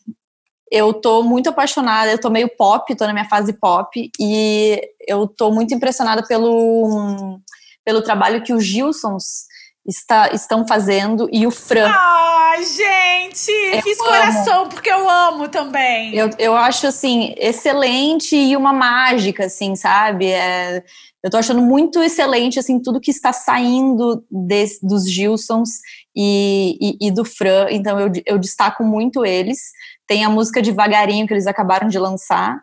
[0.71, 5.27] Eu tô muito apaixonada, eu tô meio pop, tô na minha fase pop, e eu
[5.27, 7.41] tô muito impressionada pelo,
[7.85, 9.53] pelo trabalho que os Gilsons
[9.87, 11.91] está, estão fazendo e o Fran.
[11.91, 13.51] Ah, gente!
[13.51, 14.09] Eu fiz amo.
[14.09, 16.15] coração porque eu amo também.
[16.15, 20.27] Eu, eu acho, assim, excelente e uma mágica, assim, sabe?
[20.27, 20.83] É,
[21.23, 25.81] eu tô achando muito excelente, assim, tudo que está saindo desse, dos Gilsons
[26.15, 27.67] e, e, e, do Fran.
[27.71, 29.59] Então, eu, eu destaco muito eles.
[30.07, 32.59] Tem a música Devagarinho, que eles acabaram de lançar.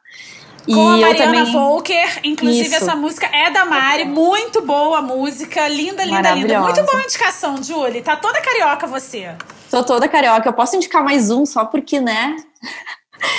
[0.65, 1.51] Com a Mariana também...
[1.51, 2.75] Volker, inclusive Isso.
[2.75, 6.61] essa música é da Mari, muito boa a música, linda, linda, linda.
[6.61, 8.01] Muito boa indicação, Julie.
[8.01, 9.35] Tá toda carioca você.
[9.69, 10.47] Tô toda carioca.
[10.47, 12.35] Eu posso indicar mais um só porque, né?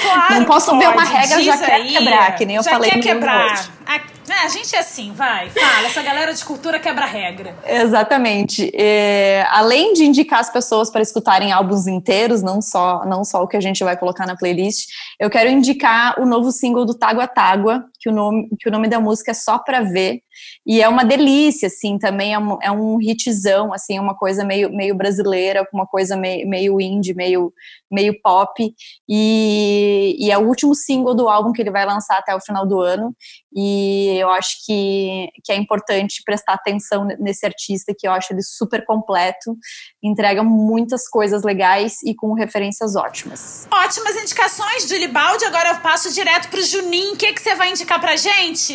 [0.02, 1.92] Claro Não posso ver uma regra já quer aí.
[1.92, 3.68] quebrar, que nem eu já falei quer no quebrar.
[3.86, 5.86] A, a, gente é assim, vai, fala.
[5.86, 7.56] Essa galera de cultura quebra regra.
[7.66, 8.70] Exatamente.
[8.74, 13.48] É, além de indicar as pessoas para escutarem álbuns inteiros, não só, não só o
[13.48, 17.26] que a gente vai colocar na playlist, eu quero indicar o novo single do Tágua
[17.26, 20.20] Tágua, que o nome, que o nome da música é Só Pra Ver.
[20.66, 24.44] E é uma delícia, assim, também é um, é um hitzão, assim, é uma coisa
[24.44, 27.52] meio, meio brasileira, uma coisa meio, meio indie, meio,
[27.90, 28.74] meio pop.
[29.08, 32.66] E, e é o último single do álbum que ele vai lançar até o final
[32.66, 33.14] do ano.
[33.54, 38.42] E eu acho que, que é importante prestar atenção nesse artista, que eu acho ele
[38.42, 39.56] super completo,
[40.02, 43.68] entrega muitas coisas legais e com referências ótimas.
[43.70, 45.44] Ótimas indicações, Julie Baldi.
[45.44, 47.14] Agora eu passo direto pro Juninho.
[47.14, 48.74] O que, que você vai indicar pra gente?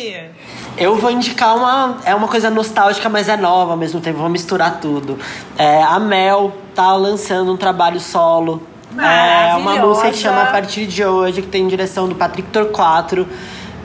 [0.76, 2.00] Eu vou indicar uma.
[2.04, 4.18] É uma coisa nostálgica, mas é nova ao mesmo tempo.
[4.18, 5.18] Vou misturar tudo.
[5.56, 8.62] É, a Mel tá lançando um trabalho solo.
[8.96, 13.28] É uma música que chama A Partir de Hoje, que tem direção do Patrick Torquato.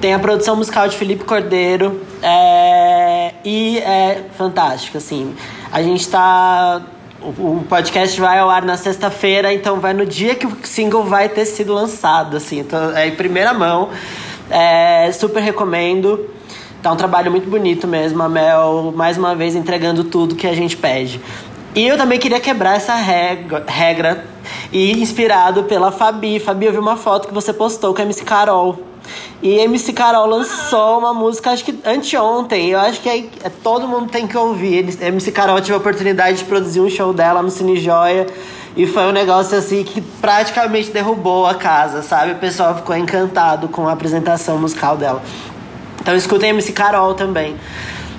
[0.04, 2.01] Tem a produção musical de Felipe Cordeiro.
[2.22, 5.34] É, e é fantástico, assim.
[5.72, 6.82] A gente tá.
[7.22, 11.30] O podcast vai ao ar na sexta-feira, então vai no dia que o single vai
[11.30, 12.60] ter sido lançado, assim.
[12.60, 13.91] Então, é em primeira mão.
[14.49, 16.30] É, super recomendo.
[16.82, 18.22] Tá um trabalho muito bonito mesmo.
[18.22, 21.22] A Mel, mais uma vez, entregando tudo que a gente pede.
[21.74, 24.26] E eu também queria quebrar essa regra, regra
[24.70, 26.41] e inspirado pela Fabi.
[26.41, 28.91] Fabi, eu vi uma foto que você postou com a MC Carol.
[29.44, 32.70] E MC Carol lançou uma música, acho que anteontem.
[32.70, 34.98] Eu acho que é, é, todo mundo tem que ouvir.
[35.02, 38.26] MC Carol tive a oportunidade de produzir um show dela no Cine Joia.
[38.78, 42.32] E foi um negócio assim que praticamente derrubou a casa, sabe?
[42.32, 45.22] O pessoal ficou encantado com a apresentação musical dela.
[46.00, 47.58] Então escutem MC Carol também.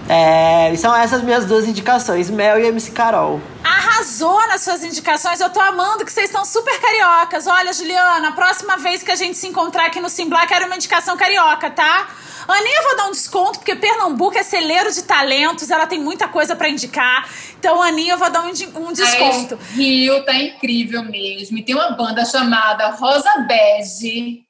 [0.08, 3.40] É, são essas minhas duas indicações, Mel e MC Carol.
[3.62, 5.40] Arrasou nas suas indicações.
[5.40, 7.46] Eu tô amando que vocês estão super cariocas.
[7.46, 10.76] Olha, Juliana, a próxima vez que a gente se encontrar aqui no Simblar, quero uma
[10.76, 12.08] indicação carioca, tá?
[12.46, 16.28] Aninha, eu vou dar um desconto, porque Pernambuco é celeiro de talentos, ela tem muita
[16.28, 17.26] coisa para indicar.
[17.58, 19.58] Então, Aninha, eu vou dar um, um desconto.
[19.72, 21.56] Rio tá incrível mesmo.
[21.56, 24.44] E tem uma banda chamada Rosa Bege,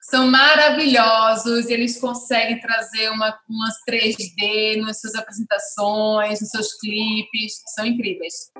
[0.00, 7.84] são maravilhosos, eles conseguem trazer uma, umas 3D nas suas apresentações, nos seus clipes, são
[7.84, 8.50] incríveis.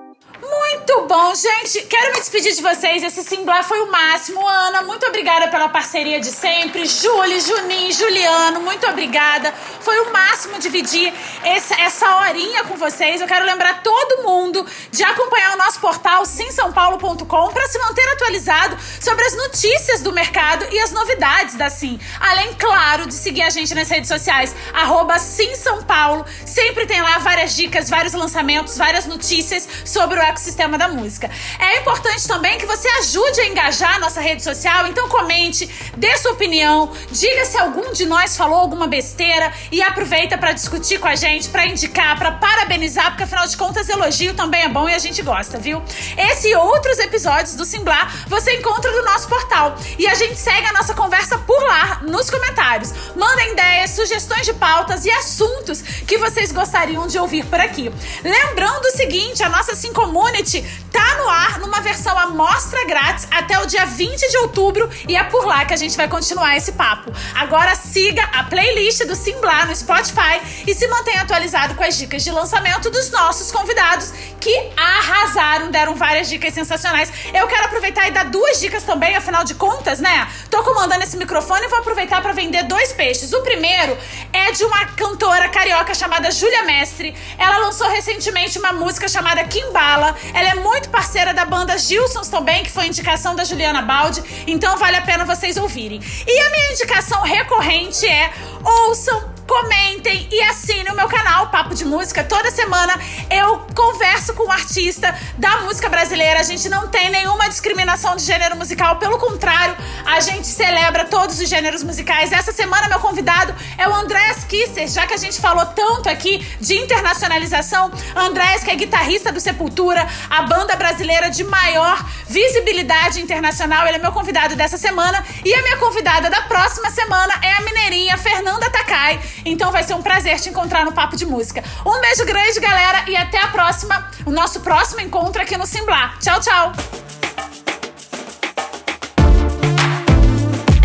[0.43, 1.83] Muito bom, gente.
[1.83, 3.03] Quero me despedir de vocês.
[3.03, 4.47] Esse Simblá foi o máximo.
[4.47, 6.87] Ana, muito obrigada pela parceria de sempre.
[6.87, 9.53] Júlia, Juninho, Juliano, muito obrigada.
[9.81, 11.13] Foi o máximo dividir
[11.43, 13.21] essa, essa horinha com vocês.
[13.21, 18.77] Eu quero lembrar todo mundo de acompanhar o nosso portal simsaopaulo.com para se manter atualizado
[19.01, 22.01] sobre as notícias do mercado e as novidades da Sim.
[22.19, 26.25] Além, claro, de seguir a gente nas redes sociais, arroba Sim São Paulo.
[26.47, 31.31] Sempre tem lá várias dicas, vários lançamentos, várias notícias sobre o ecossistema da música.
[31.59, 36.17] É importante também que você ajude a engajar a nossa rede social, então comente, dê
[36.17, 41.09] sua opinião, diga se algum de nós falou alguma besteira e aproveita para discutir com
[41.09, 44.95] a gente, para indicar, para parabenizar, porque afinal de contas elogio também é bom e
[44.95, 45.83] a gente gosta, viu?
[46.17, 50.67] Esse e outros episódios do Simblar você encontra no nosso portal e a gente segue
[50.67, 52.93] a nossa conversa por lá, nos comentários.
[53.15, 57.93] Mandem ideias, sugestões de pautas e assuntos que vocês gostariam de ouvir por aqui.
[58.23, 60.63] Lembrando o seguinte, a nossa Sim Community
[60.93, 65.25] tá no ar numa versão amostra grátis até o dia 20 de outubro e é
[65.25, 67.11] por lá que a gente vai continuar esse papo.
[67.35, 72.23] Agora siga a playlist do Simblar no Spotify e se mantenha atualizado com as dicas
[72.23, 77.13] de lançamento dos nossos convidados que arrasaram, deram várias dicas sensacionais.
[77.33, 80.29] Eu quero aproveitar e dar duas dicas também, afinal de contas, né?
[80.51, 83.33] Tô comandando esse microfone e vou aproveitar para vender dois peixes.
[83.33, 83.97] O primeiro
[84.33, 87.15] é de uma cantora carioca chamada Júlia Mestre.
[87.39, 90.10] Ela lançou recentemente uma música chamada Kimbala.
[90.35, 94.77] Ela é muito parceira da banda Gilsons também, que foi indicação da Juliana Baldi, então
[94.77, 96.01] vale a pena vocês ouvirem.
[96.27, 98.33] E a minha indicação recorrente é
[98.65, 102.23] ouçam comentem e assinem o meu canal Papo de Música.
[102.23, 102.95] Toda semana
[103.29, 106.39] eu converso com um artista da música brasileira.
[106.39, 109.77] A gente não tem nenhuma discriminação de gênero musical, pelo contrário,
[110.07, 112.31] a gente celebra todos os gêneros musicais.
[112.31, 116.39] Essa semana meu convidado é o Andrés Kisser, já que a gente falou tanto aqui
[116.61, 117.91] de internacionalização.
[118.15, 123.85] Andrés, que é guitarrista do Sepultura, a banda brasileira de maior visibilidade internacional.
[123.89, 127.61] Ele é meu convidado dessa semana e a minha convidada da próxima semana é a
[127.63, 129.19] mineirinha Fernanda Takai.
[129.45, 131.63] Então vai ser um prazer te encontrar no Papo de Música.
[131.87, 136.15] Um beijo grande, galera, e até a próxima, o nosso próximo encontro aqui no Simblá.
[136.21, 136.73] Tchau, tchau!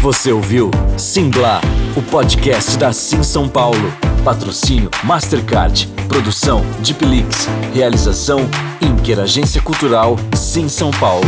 [0.02, 1.62] Você ouviu Simblá,
[1.98, 3.92] o podcast da Sim São Paulo.
[4.24, 5.88] Patrocínio Mastercard.
[6.08, 7.04] Produção Deep
[7.74, 8.40] Realização
[8.82, 11.26] Inter Agência Cultural Sim São Paulo.